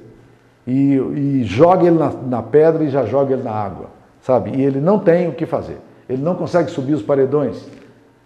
E, 0.67 0.95
e 0.95 1.43
joga 1.45 1.87
ele 1.87 1.97
na, 1.97 2.11
na 2.11 2.43
pedra 2.43 2.83
e 2.83 2.89
já 2.89 3.05
joga 3.05 3.31
ele 3.31 3.43
na 3.43 3.53
água, 3.53 3.85
sabe? 4.21 4.57
E 4.57 4.61
ele 4.61 4.81
não 4.81 4.99
tem 4.99 5.29
o 5.29 5.31
que 5.31 5.45
fazer. 5.45 5.77
Ele 6.09 6.21
não 6.21 6.35
consegue 6.35 6.69
subir 6.69 6.93
os 6.93 7.01
paredões. 7.01 7.65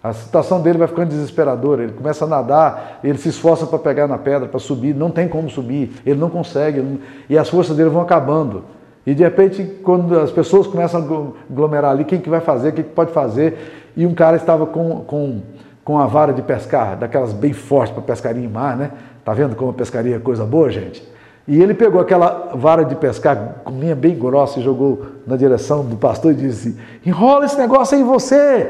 A 0.01 0.13
situação 0.13 0.61
dele 0.61 0.79
vai 0.79 0.87
ficando 0.87 1.09
desesperadora. 1.09 1.83
Ele 1.83 1.93
começa 1.93 2.25
a 2.25 2.27
nadar, 2.27 2.99
ele 3.03 3.19
se 3.19 3.29
esforça 3.29 3.67
para 3.67 3.77
pegar 3.77 4.07
na 4.07 4.17
pedra, 4.17 4.47
para 4.47 4.59
subir, 4.59 4.95
não 4.95 5.11
tem 5.11 5.27
como 5.27 5.47
subir, 5.47 5.91
ele 6.03 6.19
não 6.19 6.29
consegue, 6.29 6.79
ele 6.79 6.89
não... 6.89 6.99
e 7.29 7.37
as 7.37 7.47
forças 7.47 7.77
dele 7.77 7.89
vão 7.89 8.01
acabando. 8.01 8.63
E 9.07 9.15
de 9.15 9.23
repente, 9.23 9.63
quando 9.85 10.19
as 10.19 10.31
pessoas 10.31 10.67
começam 10.67 10.99
a 10.99 11.49
aglomerar 11.49 11.91
ali, 11.91 12.03
quem 12.03 12.19
que 12.19 12.29
vai 12.29 12.41
fazer, 12.41 12.69
o 12.69 12.73
que, 12.73 12.83
pode 12.83 13.13
fazer? 13.13 13.93
E 13.95 14.05
um 14.05 14.13
cara 14.13 14.35
estava 14.35 14.65
com, 14.65 14.99
com, 15.07 15.39
com 15.81 15.97
a 15.97 16.05
vara 16.05 16.33
de 16.33 16.41
pescar, 16.41 16.97
daquelas 16.97 17.31
bem 17.31 17.53
fortes 17.53 17.93
para 17.93 18.03
pescaria 18.03 18.43
em 18.43 18.49
mar, 18.49 18.75
né? 18.75 18.91
Tá 19.23 19.33
vendo 19.33 19.55
como 19.55 19.71
a 19.71 19.73
pescaria 19.73 20.17
é 20.17 20.19
coisa 20.19 20.43
boa, 20.43 20.69
gente? 20.69 21.09
E 21.47 21.61
ele 21.63 21.73
pegou 21.73 22.01
aquela 22.01 22.51
vara 22.53 22.83
de 22.83 22.95
pescar, 22.95 23.61
minha 23.71 23.95
bem 23.95 24.13
grossa, 24.13 24.59
e 24.59 24.61
jogou 24.61 25.05
na 25.25 25.37
direção 25.37 25.85
do 25.85 25.95
pastor 25.95 26.33
e 26.33 26.35
disse: 26.35 26.77
enrola 27.05 27.45
esse 27.45 27.57
negócio 27.57 27.95
aí 27.95 28.03
em 28.03 28.05
você, 28.05 28.69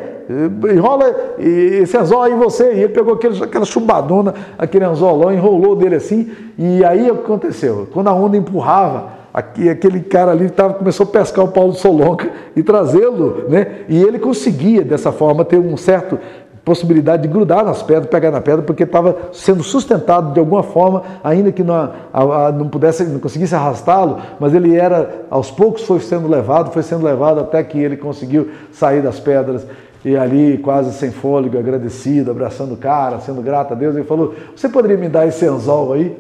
enrola 0.72 1.34
esse 1.40 1.98
anzol 1.98 2.22
aí 2.22 2.34
em 2.34 2.38
você. 2.38 2.76
E 2.76 2.80
ele 2.82 2.94
pegou 2.94 3.16
aquele, 3.16 3.44
aquela 3.44 3.66
chumbadona, 3.66 4.36
aquele 4.56 4.86
anzolão, 4.86 5.34
enrolou 5.34 5.76
dele 5.76 5.96
assim. 5.96 6.32
E 6.60 6.86
aí 6.86 7.10
aconteceu? 7.10 7.88
Quando 7.92 8.10
a 8.10 8.14
onda 8.14 8.38
empurrava, 8.38 9.17
Aqui, 9.38 9.70
aquele 9.70 10.00
cara 10.00 10.32
ali 10.32 10.50
tava, 10.50 10.74
começou 10.74 11.04
a 11.04 11.10
pescar 11.12 11.46
o 11.46 11.50
Paulo 11.50 11.72
Solonca 11.74 12.28
e 12.56 12.64
trazê-lo, 12.64 13.46
né? 13.48 13.82
E 13.88 14.02
ele 14.02 14.18
conseguia, 14.18 14.84
dessa 14.84 15.12
forma, 15.12 15.46
ter 15.46 15.60
um 15.60 15.78
certo 15.78 16.18
possibilidade 16.66 17.22
de 17.22 17.28
grudar 17.28 17.64
nas 17.64 17.84
pedras, 17.84 18.08
pegar 18.08 18.32
na 18.32 18.42
pedra, 18.42 18.64
porque 18.64 18.82
estava 18.82 19.16
sendo 19.32 19.62
sustentado 19.62 20.34
de 20.34 20.40
alguma 20.40 20.64
forma, 20.64 21.04
ainda 21.24 21.52
que 21.52 21.62
não, 21.62 21.76
a, 21.76 22.48
a, 22.48 22.52
não 22.52 22.68
pudesse, 22.68 23.04
não 23.04 23.20
conseguisse 23.20 23.54
arrastá-lo, 23.54 24.18
mas 24.40 24.56
ele 24.56 24.76
era, 24.76 25.28
aos 25.30 25.52
poucos 25.52 25.84
foi 25.84 26.00
sendo 26.00 26.28
levado, 26.28 26.72
foi 26.72 26.82
sendo 26.82 27.06
levado 27.06 27.40
até 27.40 27.62
que 27.62 27.78
ele 27.78 27.96
conseguiu 27.96 28.50
sair 28.72 29.04
das 29.04 29.20
pedras 29.20 29.68
e 30.04 30.18
ali 30.18 30.58
quase 30.58 30.94
sem 30.94 31.12
fôlego, 31.12 31.60
agradecido, 31.60 32.32
abraçando 32.32 32.74
o 32.74 32.78
cara, 32.78 33.20
sendo 33.20 33.44
grato 33.44 33.74
a 33.74 33.76
Deus, 33.76 33.96
ele 33.96 34.04
falou: 34.04 34.34
"Você 34.56 34.68
poderia 34.68 34.98
me 34.98 35.08
dar 35.08 35.28
esse 35.28 35.46
anzol 35.46 35.94
aí? 35.94 36.18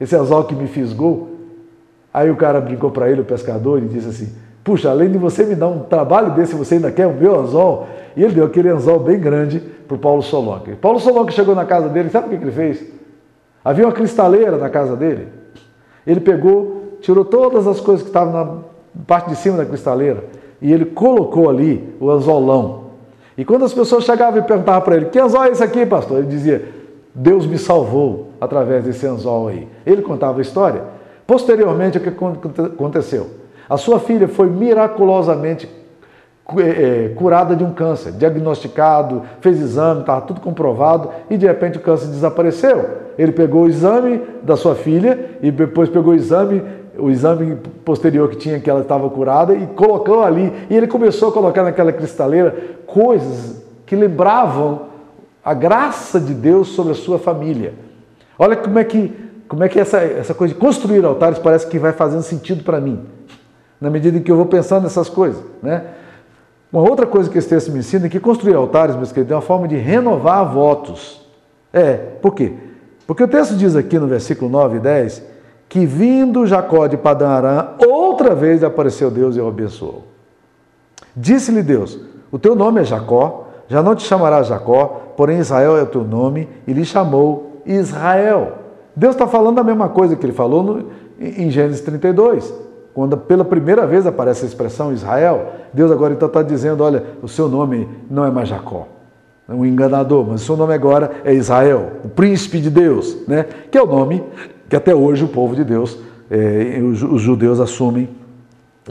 Esse 0.00 0.16
anzol 0.16 0.44
que 0.44 0.54
me 0.54 0.66
fisgou?" 0.68 1.35
Aí 2.16 2.30
o 2.30 2.36
cara 2.36 2.62
brincou 2.62 2.90
para 2.90 3.10
ele, 3.10 3.20
o 3.20 3.24
pescador, 3.26 3.78
e 3.78 3.82
disse 3.82 4.08
assim: 4.08 4.32
Puxa, 4.64 4.88
além 4.88 5.10
de 5.10 5.18
você 5.18 5.44
me 5.44 5.54
dar 5.54 5.68
um 5.68 5.80
trabalho 5.80 6.30
desse, 6.30 6.54
você 6.54 6.76
ainda 6.76 6.90
quer 6.90 7.06
o 7.06 7.12
meu 7.12 7.38
anzol? 7.38 7.88
E 8.16 8.24
ele 8.24 8.32
deu 8.32 8.46
aquele 8.46 8.70
anzol 8.70 8.98
bem 9.00 9.20
grande 9.20 9.60
para 9.86 9.94
o 9.94 9.98
Paulo 9.98 10.22
Solonca. 10.22 10.74
Paulo 10.80 10.98
Solonca 10.98 11.30
chegou 11.30 11.54
na 11.54 11.66
casa 11.66 11.90
dele, 11.90 12.08
sabe 12.08 12.28
o 12.28 12.38
que 12.38 12.42
ele 12.42 12.50
fez? 12.50 12.82
Havia 13.62 13.84
uma 13.84 13.92
cristaleira 13.92 14.56
na 14.56 14.70
casa 14.70 14.96
dele. 14.96 15.28
Ele 16.06 16.20
pegou, 16.20 16.96
tirou 17.02 17.22
todas 17.22 17.66
as 17.66 17.80
coisas 17.80 18.00
que 18.00 18.08
estavam 18.08 18.32
na 18.32 19.02
parte 19.06 19.28
de 19.28 19.36
cima 19.36 19.58
da 19.58 19.66
cristaleira 19.66 20.24
e 20.62 20.72
ele 20.72 20.86
colocou 20.86 21.50
ali 21.50 21.94
o 22.00 22.10
anzolão. 22.10 22.92
E 23.36 23.44
quando 23.44 23.66
as 23.66 23.74
pessoas 23.74 24.04
chegavam 24.04 24.38
e 24.38 24.42
perguntavam 24.42 24.80
para 24.80 24.96
ele: 24.96 25.04
Que 25.04 25.18
anzol 25.18 25.44
é 25.44 25.50
esse 25.50 25.62
aqui, 25.62 25.84
pastor? 25.84 26.20
Ele 26.20 26.28
dizia: 26.28 26.66
Deus 27.14 27.46
me 27.46 27.58
salvou 27.58 28.28
através 28.40 28.84
desse 28.84 29.06
anzol 29.06 29.48
aí. 29.48 29.68
Ele 29.84 30.00
contava 30.00 30.38
a 30.38 30.40
história. 30.40 30.95
Posteriormente, 31.26 31.98
o 31.98 32.00
que 32.00 32.08
aconteceu? 32.08 33.30
A 33.68 33.76
sua 33.76 33.98
filha 33.98 34.28
foi 34.28 34.48
miraculosamente 34.48 35.68
é, 36.58 36.62
é, 36.62 37.08
curada 37.16 37.56
de 37.56 37.64
um 37.64 37.72
câncer, 37.72 38.12
diagnosticado, 38.12 39.22
fez 39.40 39.60
exame, 39.60 40.00
estava 40.00 40.20
tudo 40.20 40.40
comprovado 40.40 41.10
e 41.28 41.36
de 41.36 41.44
repente 41.44 41.78
o 41.78 41.80
câncer 41.80 42.06
desapareceu. 42.06 42.88
Ele 43.18 43.32
pegou 43.32 43.64
o 43.64 43.68
exame 43.68 44.22
da 44.44 44.56
sua 44.56 44.76
filha 44.76 45.38
e 45.42 45.50
depois 45.50 45.88
pegou 45.88 46.12
o 46.12 46.16
exame, 46.16 46.62
o 46.96 47.10
exame 47.10 47.56
posterior 47.84 48.30
que 48.30 48.36
tinha 48.36 48.60
que 48.60 48.70
ela 48.70 48.82
estava 48.82 49.10
curada 49.10 49.54
e 49.54 49.66
colocou 49.66 50.22
ali. 50.22 50.52
E 50.70 50.76
ele 50.76 50.86
começou 50.86 51.30
a 51.30 51.32
colocar 51.32 51.64
naquela 51.64 51.92
cristaleira 51.92 52.54
coisas 52.86 53.64
que 53.84 53.96
lembravam 53.96 54.82
a 55.44 55.52
graça 55.52 56.20
de 56.20 56.32
Deus 56.32 56.68
sobre 56.68 56.92
a 56.92 56.96
sua 56.96 57.18
família. 57.18 57.74
Olha 58.38 58.54
como 58.54 58.78
é 58.78 58.84
que 58.84 59.12
como 59.48 59.62
é 59.64 59.68
que 59.68 59.78
essa, 59.78 59.98
essa 59.98 60.34
coisa 60.34 60.54
de 60.54 60.60
construir 60.60 61.04
altares 61.04 61.38
parece 61.38 61.66
que 61.66 61.78
vai 61.78 61.92
fazendo 61.92 62.22
sentido 62.22 62.64
para 62.64 62.80
mim, 62.80 63.04
na 63.80 63.90
medida 63.90 64.18
em 64.18 64.22
que 64.22 64.30
eu 64.30 64.36
vou 64.36 64.46
pensando 64.46 64.84
nessas 64.84 65.08
coisas, 65.08 65.42
né? 65.62 65.84
Uma 66.72 66.82
outra 66.82 67.06
coisa 67.06 67.30
que 67.30 67.38
esse 67.38 67.48
texto 67.48 67.70
me 67.70 67.78
ensina 67.78 68.06
é 68.06 68.08
que 68.08 68.18
construir 68.18 68.54
altares, 68.54 68.96
meus 68.96 69.12
queridos, 69.12 69.32
é 69.32 69.34
uma 69.36 69.40
forma 69.40 69.68
de 69.68 69.76
renovar 69.76 70.52
votos. 70.52 71.24
É, 71.72 71.94
por 72.20 72.34
quê? 72.34 72.54
Porque 73.06 73.22
o 73.22 73.28
texto 73.28 73.54
diz 73.54 73.76
aqui 73.76 73.98
no 73.98 74.06
versículo 74.06 74.50
9 74.50 74.76
e 74.76 74.80
10 74.80 75.22
que 75.68 75.86
vindo 75.86 76.46
Jacó 76.46 76.86
de 76.86 76.96
Padã 76.96 77.28
Arã, 77.28 77.68
outra 77.78 78.34
vez 78.34 78.62
apareceu 78.62 79.10
Deus 79.10 79.36
e 79.36 79.40
o 79.40 79.48
abençoou. 79.48 80.04
Disse-lhe 81.14 81.62
Deus: 81.62 81.98
O 82.30 82.38
teu 82.38 82.54
nome 82.54 82.80
é 82.80 82.84
Jacó, 82.84 83.48
já 83.68 83.82
não 83.82 83.94
te 83.94 84.02
chamarás 84.04 84.48
Jacó, 84.48 85.12
porém 85.16 85.38
Israel 85.38 85.76
é 85.76 85.82
o 85.82 85.86
teu 85.86 86.04
nome, 86.04 86.48
e 86.66 86.72
lhe 86.72 86.84
chamou 86.84 87.62
Israel 87.64 88.65
Deus 88.96 89.14
está 89.14 89.26
falando 89.26 89.58
a 89.58 89.64
mesma 89.64 89.90
coisa 89.90 90.16
que 90.16 90.24
ele 90.24 90.32
falou 90.32 90.62
no, 90.62 90.86
em 91.20 91.50
Gênesis 91.50 91.82
32, 91.82 92.52
quando 92.94 93.14
pela 93.16 93.44
primeira 93.44 93.86
vez 93.86 94.06
aparece 94.06 94.46
a 94.46 94.48
expressão 94.48 94.90
Israel. 94.90 95.52
Deus 95.74 95.92
agora 95.92 96.14
então 96.14 96.28
está 96.28 96.42
dizendo: 96.42 96.82
olha, 96.82 97.04
o 97.22 97.28
seu 97.28 97.46
nome 97.46 97.86
não 98.10 98.24
é 98.24 98.30
mais 98.30 98.48
Jacó, 98.48 98.88
é 99.46 99.52
um 99.52 99.66
enganador, 99.66 100.26
mas 100.26 100.40
o 100.40 100.44
seu 100.46 100.56
nome 100.56 100.72
agora 100.72 101.10
é 101.24 101.34
Israel, 101.34 101.92
o 102.04 102.08
príncipe 102.08 102.58
de 102.58 102.70
Deus, 102.70 103.18
né? 103.28 103.44
que 103.70 103.76
é 103.76 103.82
o 103.82 103.86
nome 103.86 104.24
que 104.68 104.74
até 104.74 104.94
hoje 104.94 105.24
o 105.24 105.28
povo 105.28 105.54
de 105.54 105.62
Deus, 105.62 105.98
é, 106.30 106.80
os, 106.82 107.02
os 107.02 107.20
judeus 107.20 107.60
assumem 107.60 108.08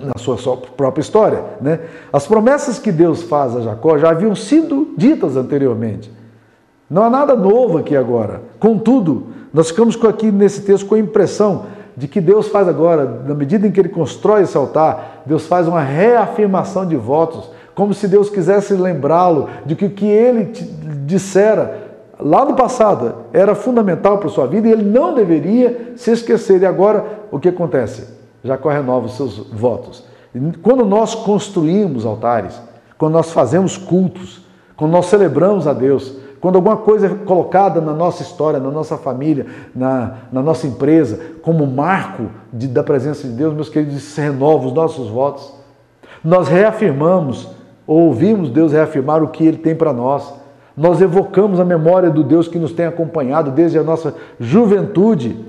na 0.01 0.17
sua, 0.17 0.37
sua 0.37 0.57
própria 0.57 1.01
história. 1.01 1.43
Né? 1.59 1.79
As 2.13 2.27
promessas 2.27 2.79
que 2.79 2.91
Deus 2.91 3.23
faz 3.23 3.55
a 3.55 3.61
Jacó 3.61 3.97
já 3.97 4.11
haviam 4.11 4.35
sido 4.35 4.93
ditas 4.97 5.35
anteriormente. 5.35 6.11
Não 6.89 7.03
há 7.03 7.09
nada 7.09 7.35
novo 7.35 7.77
aqui 7.77 7.95
agora. 7.95 8.41
Contudo, 8.59 9.27
nós 9.55 9.69
ficamos 9.69 9.97
aqui 10.03 10.29
nesse 10.33 10.63
texto 10.63 10.85
com 10.85 10.95
a 10.95 10.99
impressão 10.99 11.67
de 11.95 12.09
que 12.09 12.19
Deus 12.19 12.49
faz 12.49 12.67
agora, 12.67 13.23
na 13.25 13.33
medida 13.33 13.65
em 13.65 13.71
que 13.71 13.79
ele 13.79 13.87
constrói 13.87 14.41
esse 14.41 14.57
altar, 14.57 15.23
Deus 15.25 15.47
faz 15.47 15.65
uma 15.65 15.79
reafirmação 15.79 16.85
de 16.85 16.97
votos, 16.97 17.49
como 17.73 17.93
se 17.93 18.05
Deus 18.05 18.29
quisesse 18.29 18.73
lembrá-lo 18.73 19.47
de 19.65 19.73
que 19.73 19.85
o 19.85 19.89
que 19.91 20.05
ele 20.05 20.51
dissera 21.05 21.85
lá 22.19 22.43
no 22.43 22.53
passado 22.53 23.15
era 23.31 23.55
fundamental 23.55 24.17
para 24.17 24.27
sua 24.27 24.45
vida 24.45 24.67
e 24.67 24.73
ele 24.73 24.83
não 24.83 25.13
deveria 25.13 25.93
se 25.95 26.11
esquecer. 26.11 26.61
E 26.61 26.65
agora, 26.65 27.05
o 27.31 27.39
que 27.39 27.47
acontece? 27.47 28.09
Jacó 28.43 28.67
renova 28.67 29.05
os 29.05 29.15
seus 29.15 29.37
votos. 29.53 30.03
Quando 30.61 30.83
nós 30.83 31.15
construímos 31.15 32.05
altares, 32.05 32.61
quando 32.97 33.13
nós 33.13 33.31
fazemos 33.31 33.77
cultos, 33.77 34.45
quando 34.75 34.91
nós 34.91 35.05
celebramos 35.05 35.65
a 35.65 35.71
Deus, 35.71 36.24
quando 36.45 36.57
alguma 36.57 36.77
coisa 36.77 37.07
é 37.07 37.09
colocada 37.09 37.81
na 37.81 37.91
nossa 37.91 38.21
história, 38.21 38.59
na 38.59 38.69
nossa 38.69 38.99
família, 38.99 39.47
na, 39.75 40.17
na 40.31 40.43
nossa 40.43 40.67
empresa, 40.67 41.19
como 41.41 41.65
marco 41.65 42.25
de, 42.53 42.67
da 42.67 42.83
presença 42.83 43.27
de 43.27 43.33
Deus, 43.33 43.51
meus 43.55 43.67
queridos, 43.67 44.03
se 44.03 44.21
renova 44.21 44.67
os 44.67 44.71
nossos 44.71 45.09
votos. 45.09 45.51
Nós 46.23 46.47
reafirmamos, 46.47 47.49
ou 47.87 48.01
ouvimos 48.01 48.51
Deus 48.51 48.73
reafirmar 48.73 49.23
o 49.23 49.29
que 49.29 49.43
Ele 49.43 49.57
tem 49.57 49.73
para 49.73 49.91
nós. 49.91 50.35
Nós 50.77 51.01
evocamos 51.01 51.59
a 51.59 51.65
memória 51.65 52.11
do 52.11 52.23
Deus 52.23 52.47
que 52.47 52.59
nos 52.59 52.73
tem 52.73 52.85
acompanhado 52.85 53.49
desde 53.49 53.79
a 53.79 53.83
nossa 53.83 54.13
juventude. 54.39 55.43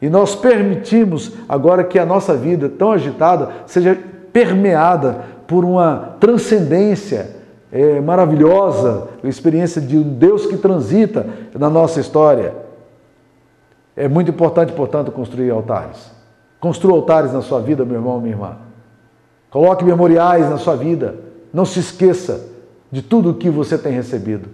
E 0.00 0.08
nós 0.08 0.34
permitimos 0.34 1.32
agora 1.46 1.84
que 1.84 1.98
a 1.98 2.06
nossa 2.06 2.34
vida 2.34 2.70
tão 2.70 2.92
agitada 2.92 3.50
seja 3.66 3.94
permeada 4.32 5.18
por 5.46 5.66
uma 5.66 6.16
transcendência 6.18 7.43
é, 7.74 8.00
maravilhosa, 8.00 9.08
a 9.20 9.26
experiência 9.26 9.80
de 9.80 9.98
um 9.98 10.02
Deus 10.02 10.46
que 10.46 10.56
transita 10.56 11.26
na 11.58 11.68
nossa 11.68 11.98
história. 11.98 12.54
É 13.96 14.06
muito 14.06 14.30
importante, 14.30 14.72
portanto, 14.72 15.10
construir 15.10 15.50
altares. 15.50 16.12
Construa 16.60 16.94
altares 16.94 17.32
na 17.32 17.42
sua 17.42 17.60
vida, 17.60 17.84
meu 17.84 17.96
irmão, 17.96 18.20
minha 18.20 18.32
irmã. 18.32 18.58
Coloque 19.50 19.84
memoriais 19.84 20.48
na 20.48 20.56
sua 20.56 20.76
vida. 20.76 21.16
Não 21.52 21.64
se 21.64 21.80
esqueça 21.80 22.48
de 22.92 23.02
tudo 23.02 23.30
o 23.30 23.34
que 23.34 23.50
você 23.50 23.76
tem 23.76 23.92
recebido. 23.92 24.48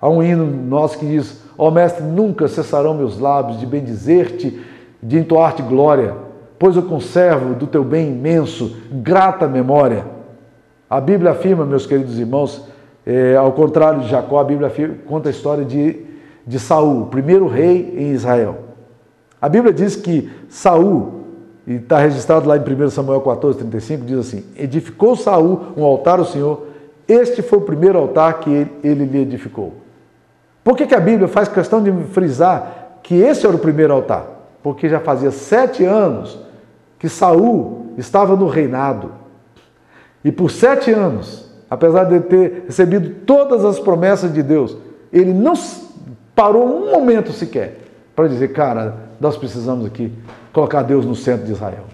Há 0.00 0.08
um 0.08 0.22
hino 0.22 0.46
nosso 0.46 1.00
que 1.00 1.06
diz: 1.06 1.42
Ó 1.58 1.66
oh, 1.66 1.70
Mestre, 1.72 2.04
nunca 2.04 2.46
cessarão 2.46 2.94
meus 2.94 3.18
lábios 3.18 3.58
de 3.58 3.66
bendizer-te, 3.66 4.64
de 5.02 5.18
entoar-te 5.18 5.62
glória, 5.62 6.14
pois 6.60 6.76
eu 6.76 6.84
conservo 6.84 7.54
do 7.54 7.66
teu 7.66 7.82
bem 7.82 8.12
imenso, 8.12 8.76
grata 8.88 9.48
memória. 9.48 10.19
A 10.90 11.00
Bíblia 11.00 11.30
afirma, 11.30 11.64
meus 11.64 11.86
queridos 11.86 12.18
irmãos, 12.18 12.66
é, 13.06 13.36
ao 13.36 13.52
contrário 13.52 14.00
de 14.00 14.08
Jacó, 14.08 14.40
a 14.40 14.44
Bíblia 14.44 14.66
afirma, 14.66 14.96
conta 15.06 15.28
a 15.28 15.30
história 15.30 15.64
de, 15.64 16.04
de 16.44 16.58
Saul, 16.58 17.02
o 17.02 17.06
primeiro 17.06 17.46
rei 17.46 17.94
em 17.96 18.10
Israel. 18.10 18.58
A 19.40 19.48
Bíblia 19.48 19.72
diz 19.72 19.94
que 19.94 20.28
Saul, 20.48 21.20
e 21.64 21.74
está 21.74 22.00
registrado 22.00 22.48
lá 22.48 22.56
em 22.56 22.60
1 22.60 22.90
Samuel 22.90 23.20
14, 23.20 23.58
35, 23.58 24.04
diz 24.04 24.18
assim: 24.18 24.44
Edificou 24.58 25.14
Saul 25.14 25.60
um 25.76 25.84
altar 25.84 26.18
ao 26.18 26.24
Senhor, 26.24 26.66
este 27.06 27.40
foi 27.40 27.60
o 27.60 27.62
primeiro 27.62 27.96
altar 27.96 28.40
que 28.40 28.50
ele, 28.50 28.70
ele 28.82 29.04
lhe 29.04 29.18
edificou. 29.18 29.74
Por 30.64 30.76
que, 30.76 30.88
que 30.88 30.94
a 30.94 31.00
Bíblia 31.00 31.28
faz 31.28 31.48
questão 31.48 31.80
de 31.80 31.92
frisar 32.06 32.98
que 33.00 33.14
esse 33.14 33.46
era 33.46 33.54
o 33.54 33.60
primeiro 33.60 33.92
altar? 33.92 34.26
Porque 34.60 34.88
já 34.88 34.98
fazia 34.98 35.30
sete 35.30 35.84
anos 35.84 36.36
que 36.98 37.08
Saul 37.08 37.92
estava 37.96 38.34
no 38.34 38.48
reinado. 38.48 39.19
E 40.24 40.30
por 40.30 40.50
sete 40.50 40.90
anos, 40.90 41.46
apesar 41.68 42.04
de 42.04 42.20
ter 42.20 42.64
recebido 42.66 43.24
todas 43.24 43.64
as 43.64 43.78
promessas 43.78 44.32
de 44.32 44.42
Deus, 44.42 44.76
ele 45.12 45.32
não 45.32 45.54
parou 46.34 46.64
um 46.64 46.90
momento 46.90 47.32
sequer 47.32 47.78
para 48.14 48.28
dizer, 48.28 48.48
cara, 48.48 48.96
nós 49.20 49.36
precisamos 49.36 49.86
aqui 49.86 50.12
colocar 50.52 50.82
Deus 50.82 51.04
no 51.04 51.14
centro 51.14 51.46
de 51.46 51.52
Israel. 51.52 51.84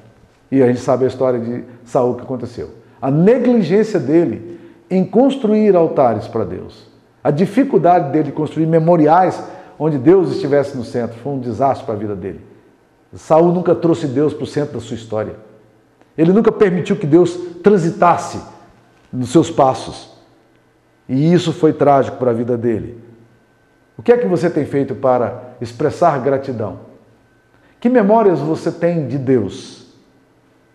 E 0.50 0.62
a 0.62 0.66
gente 0.66 0.80
sabe 0.80 1.04
a 1.04 1.08
história 1.08 1.38
de 1.38 1.64
Saul 1.84 2.14
que 2.14 2.22
aconteceu. 2.22 2.70
A 3.00 3.10
negligência 3.10 3.98
dele 3.98 4.58
em 4.88 5.04
construir 5.04 5.74
altares 5.74 6.28
para 6.28 6.44
Deus, 6.44 6.88
a 7.22 7.30
dificuldade 7.30 8.12
dele 8.12 8.24
de 8.24 8.32
construir 8.32 8.66
memoriais 8.66 9.42
onde 9.78 9.98
Deus 9.98 10.30
estivesse 10.30 10.76
no 10.76 10.84
centro, 10.84 11.18
foi 11.18 11.32
um 11.32 11.40
desastre 11.40 11.84
para 11.84 11.94
a 11.94 11.98
vida 11.98 12.14
dele. 12.14 12.40
Saul 13.14 13.52
nunca 13.52 13.74
trouxe 13.74 14.06
Deus 14.06 14.32
para 14.32 14.44
o 14.44 14.46
centro 14.46 14.74
da 14.74 14.80
sua 14.80 14.94
história. 14.94 15.34
Ele 16.16 16.32
nunca 16.32 16.50
permitiu 16.50 16.96
que 16.96 17.06
Deus 17.06 17.36
transitasse 17.62 18.40
nos 19.12 19.30
seus 19.30 19.50
passos. 19.50 20.16
E 21.08 21.32
isso 21.32 21.52
foi 21.52 21.72
trágico 21.72 22.16
para 22.16 22.30
a 22.30 22.34
vida 22.34 22.56
dele. 22.56 23.02
O 23.96 24.02
que 24.02 24.12
é 24.12 24.16
que 24.16 24.26
você 24.26 24.50
tem 24.50 24.64
feito 24.64 24.94
para 24.94 25.54
expressar 25.60 26.18
gratidão? 26.20 26.80
Que 27.80 27.88
memórias 27.88 28.40
você 28.40 28.70
tem 28.70 29.06
de 29.06 29.18
Deus? 29.18 29.86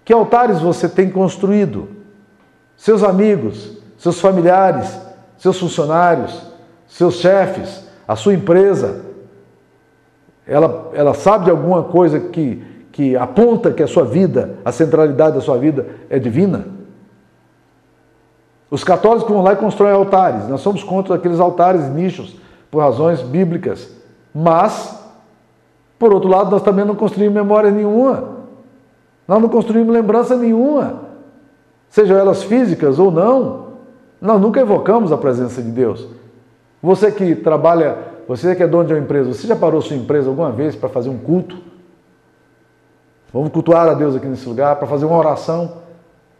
Que 0.05 0.13
altares 0.13 0.59
você 0.59 0.87
tem 0.87 1.09
construído? 1.09 1.89
Seus 2.75 3.03
amigos, 3.03 3.77
seus 3.97 4.19
familiares, 4.19 4.99
seus 5.37 5.59
funcionários, 5.59 6.41
seus 6.87 7.15
chefes, 7.15 7.87
a 8.07 8.15
sua 8.15 8.33
empresa, 8.33 9.05
ela, 10.47 10.91
ela 10.93 11.13
sabe 11.13 11.45
de 11.45 11.51
alguma 11.51 11.83
coisa 11.83 12.19
que 12.19 12.63
que 12.91 13.15
aponta 13.15 13.71
que 13.71 13.81
a 13.81 13.87
sua 13.87 14.03
vida, 14.03 14.57
a 14.65 14.71
centralidade 14.71 15.35
da 15.35 15.41
sua 15.41 15.57
vida 15.57 15.87
é 16.09 16.19
divina. 16.19 16.65
Os 18.69 18.83
católicos 18.83 19.29
vão 19.29 19.41
lá 19.41 19.53
e 19.53 19.57
constroem 19.57 19.93
altares. 19.93 20.47
Nós 20.47 20.61
somos 20.61 20.83
contra 20.83 21.15
aqueles 21.15 21.39
altares 21.39 21.89
nichos, 21.89 22.37
por 22.69 22.79
razões 22.79 23.21
bíblicas. 23.21 23.91
Mas, 24.33 24.97
por 25.99 26.13
outro 26.13 26.29
lado, 26.29 26.49
nós 26.49 26.61
também 26.61 26.85
não 26.85 26.95
construímos 26.95 27.35
memória 27.35 27.69
nenhuma. 27.69 28.39
Nós 29.27 29.41
não 29.41 29.49
construímos 29.49 29.93
lembrança 29.93 30.35
nenhuma. 30.37 31.01
Sejam 31.89 32.17
elas 32.17 32.43
físicas 32.43 32.97
ou 32.97 33.11
não. 33.11 33.71
Nós 34.21 34.39
nunca 34.39 34.61
evocamos 34.61 35.11
a 35.11 35.17
presença 35.17 35.61
de 35.61 35.69
Deus. 35.69 36.07
Você 36.81 37.11
que 37.11 37.35
trabalha, 37.35 37.97
você 38.27 38.55
que 38.55 38.63
é 38.63 38.67
dono 38.67 38.85
de 38.85 38.93
uma 38.93 38.99
empresa, 38.99 39.33
você 39.33 39.47
já 39.47 39.55
parou 39.55 39.81
sua 39.81 39.97
empresa 39.97 40.29
alguma 40.29 40.51
vez 40.51 40.75
para 40.75 40.89
fazer 40.89 41.09
um 41.09 41.17
culto? 41.17 41.70
Vamos 43.33 43.49
cultuar 43.49 43.87
a 43.87 43.93
Deus 43.93 44.15
aqui 44.15 44.25
nesse 44.27 44.47
lugar 44.47 44.75
para 44.75 44.87
fazer 44.87 45.05
uma 45.05 45.17
oração. 45.17 45.73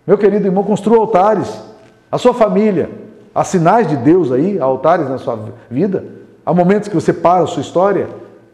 Meu 0.05 0.17
querido 0.17 0.45
irmão, 0.45 0.63
construa 0.63 0.97
altares. 0.97 1.61
A 2.11 2.17
sua 2.17 2.33
família, 2.33 2.89
há 3.33 3.43
sinais 3.43 3.87
de 3.87 3.95
Deus 3.95 4.31
aí, 4.31 4.59
há 4.59 4.65
altares 4.65 5.09
na 5.09 5.17
sua 5.17 5.39
vida. 5.69 6.03
Há 6.45 6.53
momentos 6.53 6.89
que 6.89 6.95
você 6.95 7.13
para 7.13 7.43
a 7.43 7.47
sua 7.47 7.61
história 7.61 8.09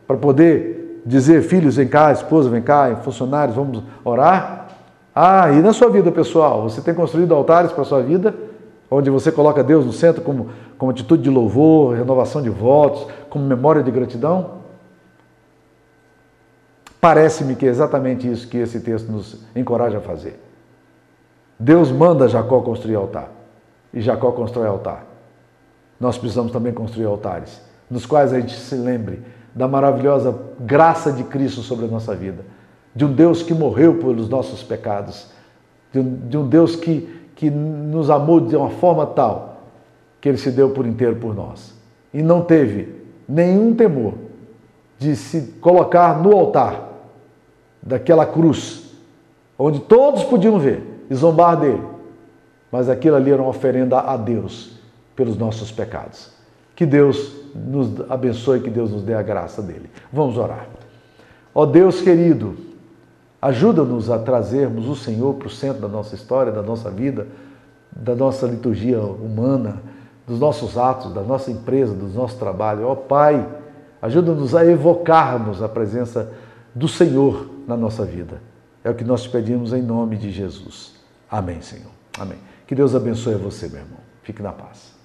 para 0.05 0.17
poder 0.17 1.01
dizer, 1.03 1.41
filhos, 1.41 1.77
vem 1.77 1.87
cá, 1.87 2.11
esposa, 2.11 2.49
vem 2.49 2.61
cá, 2.61 2.95
funcionários, 2.97 3.55
vamos 3.55 3.81
orar. 4.03 4.67
Ah, 5.15 5.51
e 5.51 5.61
na 5.61 5.73
sua 5.73 5.89
vida 5.89 6.11
pessoal, 6.11 6.61
você 6.61 6.79
tem 6.79 6.93
construído 6.93 7.33
altares 7.33 7.71
para 7.71 7.81
a 7.81 7.85
sua 7.85 8.01
vida, 8.03 8.35
onde 8.91 9.09
você 9.09 9.31
coloca 9.31 9.63
Deus 9.63 9.83
no 9.83 9.91
centro 9.91 10.21
como, 10.21 10.49
como 10.77 10.91
atitude 10.91 11.23
de 11.23 11.29
louvor, 11.29 11.95
renovação 11.95 12.41
de 12.41 12.49
votos, 12.49 13.07
como 13.29 13.43
memória 13.43 13.81
de 13.81 13.89
gratidão? 13.89 14.56
Parece-me 16.99 17.55
que 17.55 17.65
é 17.65 17.69
exatamente 17.69 18.29
isso 18.29 18.47
que 18.47 18.57
esse 18.57 18.79
texto 18.79 19.11
nos 19.11 19.45
encoraja 19.55 19.99
a 19.99 20.01
fazer. 20.01 20.39
Deus 21.59 21.91
manda 21.91 22.27
Jacó 22.27 22.61
construir 22.61 22.95
altar. 22.95 23.31
E 23.93 24.01
Jacó 24.01 24.31
constrói 24.31 24.67
altar. 24.67 25.05
Nós 25.99 26.17
precisamos 26.17 26.51
também 26.51 26.73
construir 26.73 27.05
altares, 27.05 27.61
nos 27.89 28.05
quais 28.05 28.33
a 28.33 28.39
gente 28.39 28.53
se 28.53 28.75
lembre 28.75 29.21
da 29.55 29.67
maravilhosa 29.67 30.37
graça 30.59 31.11
de 31.11 31.23
Cristo 31.23 31.61
sobre 31.61 31.85
a 31.85 31.87
nossa 31.87 32.13
vida, 32.13 32.45
de 32.95 33.03
um 33.05 33.11
Deus 33.11 33.41
que 33.41 33.53
morreu 33.53 33.95
pelos 33.95 34.29
nossos 34.29 34.61
pecados, 34.61 35.27
de 35.91 35.99
um, 35.99 36.15
de 36.27 36.37
um 36.37 36.47
Deus 36.47 36.75
que, 36.75 37.09
que 37.35 37.49
nos 37.49 38.11
amou 38.11 38.39
de 38.39 38.55
uma 38.55 38.69
forma 38.69 39.07
tal 39.07 39.63
que 40.21 40.29
ele 40.29 40.37
se 40.37 40.51
deu 40.51 40.71
por 40.71 40.85
inteiro 40.85 41.15
por 41.15 41.33
nós. 41.33 41.73
E 42.13 42.21
não 42.21 42.41
teve 42.41 43.03
nenhum 43.27 43.73
temor 43.73 44.13
de 44.99 45.15
se 45.15 45.53
colocar 45.59 46.21
no 46.21 46.35
altar 46.35 46.86
daquela 47.87 48.25
cruz, 48.25 48.83
onde 49.57 49.79
todos 49.79 50.23
podiam 50.25 50.59
ver 50.59 51.05
e 51.09 51.15
zombar 51.15 51.57
dele, 51.57 51.83
mas 52.71 52.89
aquilo 52.89 53.15
ali 53.15 53.31
era 53.31 53.41
uma 53.41 53.49
oferenda 53.49 53.99
a 53.99 54.17
Deus 54.17 54.77
pelos 55.15 55.37
nossos 55.37 55.71
pecados. 55.71 56.29
Que 56.75 56.85
Deus 56.85 57.33
nos 57.55 58.09
abençoe, 58.11 58.59
que 58.59 58.69
Deus 58.69 58.91
nos 58.91 59.03
dê 59.03 59.13
a 59.13 59.21
graça 59.21 59.61
dele. 59.61 59.89
Vamos 60.11 60.37
orar. 60.37 60.67
Ó 61.55 61.65
Deus 61.65 62.01
querido, 62.01 62.55
ajuda-nos 63.41 64.11
a 64.11 64.19
trazermos 64.19 64.87
o 64.87 64.95
Senhor 64.95 65.35
para 65.35 65.47
o 65.47 65.51
centro 65.51 65.81
da 65.81 65.87
nossa 65.87 66.13
história, 66.13 66.51
da 66.51 66.61
nossa 66.61 66.91
vida, 66.91 67.25
da 67.89 68.15
nossa 68.15 68.45
liturgia 68.45 68.99
humana, 68.99 69.81
dos 70.27 70.39
nossos 70.39 70.77
atos, 70.77 71.13
da 71.13 71.21
nossa 71.21 71.49
empresa, 71.49 71.93
do 71.95 72.07
nosso 72.09 72.37
trabalho. 72.37 72.85
Ó 72.85 72.95
Pai, 72.95 73.47
ajuda-nos 74.01 74.53
a 74.53 74.65
evocarmos 74.65 75.63
a 75.63 75.69
presença 75.69 76.29
do 76.73 76.87
Senhor 76.87 77.49
na 77.67 77.77
nossa 77.77 78.05
vida. 78.05 78.41
É 78.83 78.89
o 78.89 78.95
que 78.95 79.03
nós 79.03 79.23
te 79.23 79.29
pedimos 79.29 79.73
em 79.73 79.81
nome 79.81 80.17
de 80.17 80.31
Jesus. 80.31 80.95
Amém, 81.29 81.61
Senhor. 81.61 81.91
Amém. 82.17 82.37
Que 82.65 82.73
Deus 82.73 82.95
abençoe 82.95 83.35
você, 83.35 83.67
meu 83.67 83.79
irmão. 83.79 83.99
Fique 84.23 84.41
na 84.41 84.51
paz. 84.51 84.96